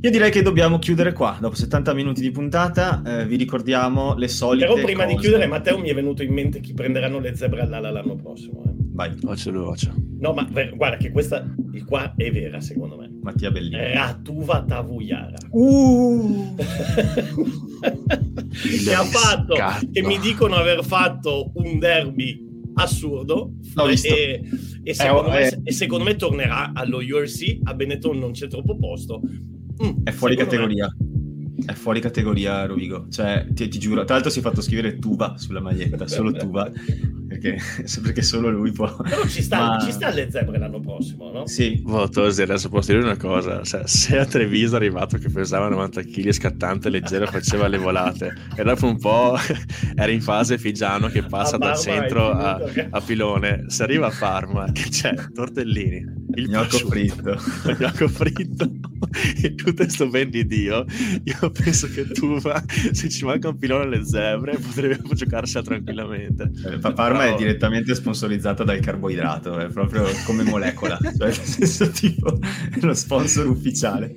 [0.02, 1.36] Io direi che dobbiamo chiudere qua.
[1.38, 4.66] Dopo 70 minuti di puntata, eh, vi ricordiamo le solite.
[4.66, 5.14] Però prima cose.
[5.14, 8.62] di chiudere, Matteo, mi è venuto in mente chi prenderanno le zebre all'ala l'anno prossimo.
[8.64, 8.70] Eh.
[8.92, 9.14] Vai.
[9.20, 9.92] Voce voce.
[10.18, 11.47] No, ma guarda che questa
[11.84, 13.10] qua è vera, secondo me.
[13.22, 13.92] Mattia Bellini.
[13.92, 15.36] Ratuva Tavuyara.
[15.51, 16.55] Uh!
[18.51, 19.55] che ha fatto,
[19.92, 23.52] che mi dicono aver fatto un derby assurdo.
[24.02, 24.42] E,
[24.82, 28.48] e, secondo eh, me, eh, e, secondo me, tornerà allo URC a Benetton non c'è
[28.48, 29.20] troppo posto.
[29.82, 31.19] Mm, è fuori categoria me...
[31.65, 35.35] è fuori categoria Rovigo cioè ti, ti, giuro tra l'altro si è fatto scrivere Tuba
[35.37, 36.70] sulla maglietta solo Tuba
[37.31, 37.59] perché,
[38.03, 38.93] perché, solo lui può.
[38.97, 39.78] Però ci sta, Ma...
[39.81, 41.47] ci sta alle zebre l'anno prossimo, no?
[41.47, 41.81] Sì.
[41.85, 46.03] Votosi, adesso posso dire una cosa: cioè, se a Treviso è arrivato che pesava 90
[46.03, 49.37] kg, scattante, leggero, faceva le volate, e dopo un po'
[49.95, 52.61] era in fase Figiano che passa dal centro a,
[52.91, 55.15] a, Pilone, se arriva a Parma, che c'è?
[55.32, 56.19] Tortellini.
[56.35, 57.31] Il gnocco fritto.
[57.31, 58.70] Il gnocco fritto
[59.43, 60.85] e tutto sto ben di Dio.
[61.24, 62.39] Io penso che tu,
[62.93, 66.51] se ci manca un pilone alle zebre, potrebbe giocarsela tranquillamente.
[66.65, 67.35] Eh, Parma Però...
[67.35, 72.95] è direttamente sponsorizzata dal carboidrato, è proprio come molecola, cioè nel senso tipo è lo
[72.95, 74.15] sponsor ufficiale.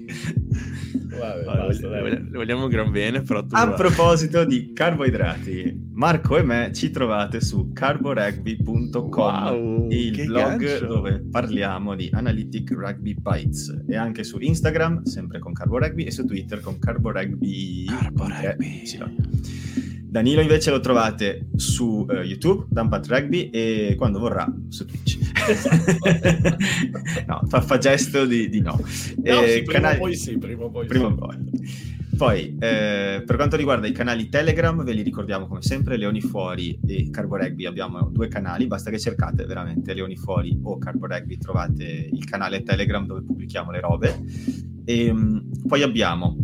[1.18, 1.88] Vabbè, basta,
[2.31, 9.02] vogliamo gran bene, però A proposito di carboidrati, Marco e me ci trovate su carborugby.com,
[9.02, 10.85] wow, il blog gancio.
[10.85, 16.11] dove parliamo di Analytic Rugby Bites e anche su Instagram, sempre con Carbo Rugby, e
[16.11, 17.85] su Twitter con Carbo Rugby.
[17.85, 18.85] Carbo Rugby.
[18.85, 18.99] Sì,
[20.14, 25.18] Danilo invece lo trovate su uh, YouTube, Dumpat Rugby, e quando vorrà su Twitch.
[27.26, 28.80] no, fa, fa, gesto di, di no.
[28.80, 29.98] no eh, sì, prima canali...
[29.98, 31.15] poi sì, prima poi prima sì.
[31.15, 31.38] poi.
[32.15, 36.80] Poi, eh, per quanto riguarda i canali Telegram, ve li ricordiamo come sempre, Leoni Fuori
[36.85, 41.40] e Carbo Rugby abbiamo due canali, basta che cercate veramente Leoni Fuori o Carbo Rugby,
[41.40, 44.23] trovate il canale Telegram dove pubblichiamo le robe.
[44.85, 46.38] E, ehm, poi abbiamo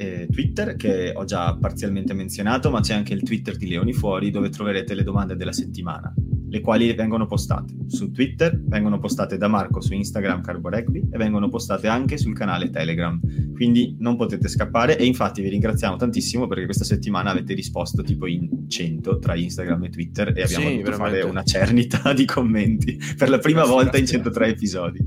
[0.00, 4.30] eh, Twitter che ho già parzialmente menzionato, ma c'è anche il Twitter di Leoni Fuori
[4.30, 6.10] dove troverete le domande della settimana,
[6.48, 11.18] le quali vengono postate su Twitter, vengono postate da Marco su Instagram Carbo Rugby e
[11.18, 13.20] vengono postate anche sul canale Telegram.
[13.52, 18.26] Quindi non potete scappare e infatti vi ringraziamo tantissimo perché questa settimana avete risposto tipo
[18.26, 21.18] in 100 tra Instagram e Twitter e abbiamo sì, dovuto veramente.
[21.18, 25.06] fare una cernita di commenti per la prima volta in 103 episodi.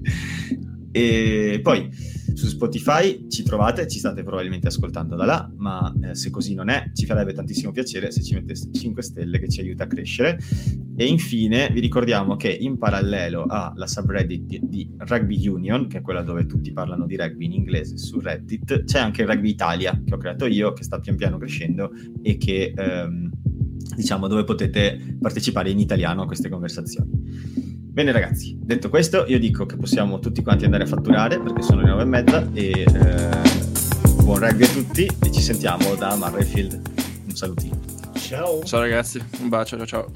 [0.92, 1.90] E poi
[2.34, 6.70] su Spotify ci trovate, ci state probabilmente ascoltando da là, ma eh, se così non
[6.70, 10.40] è, ci farebbe tantissimo piacere se ci metteste 5 stelle che ci aiuta a crescere.
[10.96, 16.02] E infine vi ricordiamo che in parallelo alla subreddit di, di Rugby Union, che è
[16.02, 20.14] quella dove tutti parlano di rugby in inglese su Reddit, c'è anche Rugby Italia che
[20.14, 21.92] ho creato io, che sta pian piano crescendo
[22.22, 23.32] e che ehm,
[23.96, 27.83] diciamo dove potete partecipare in italiano a queste conversazioni.
[27.94, 31.82] Bene ragazzi, detto questo io dico che possiamo tutti quanti andare a fatturare perché sono
[31.82, 36.82] le nove e mezza e eh, buon rugby a tutti e ci sentiamo da Murrayfield.
[37.28, 37.80] Un salutino.
[38.16, 38.64] Ciao.
[38.64, 40.12] Ciao ragazzi, un bacio, ciao ciao.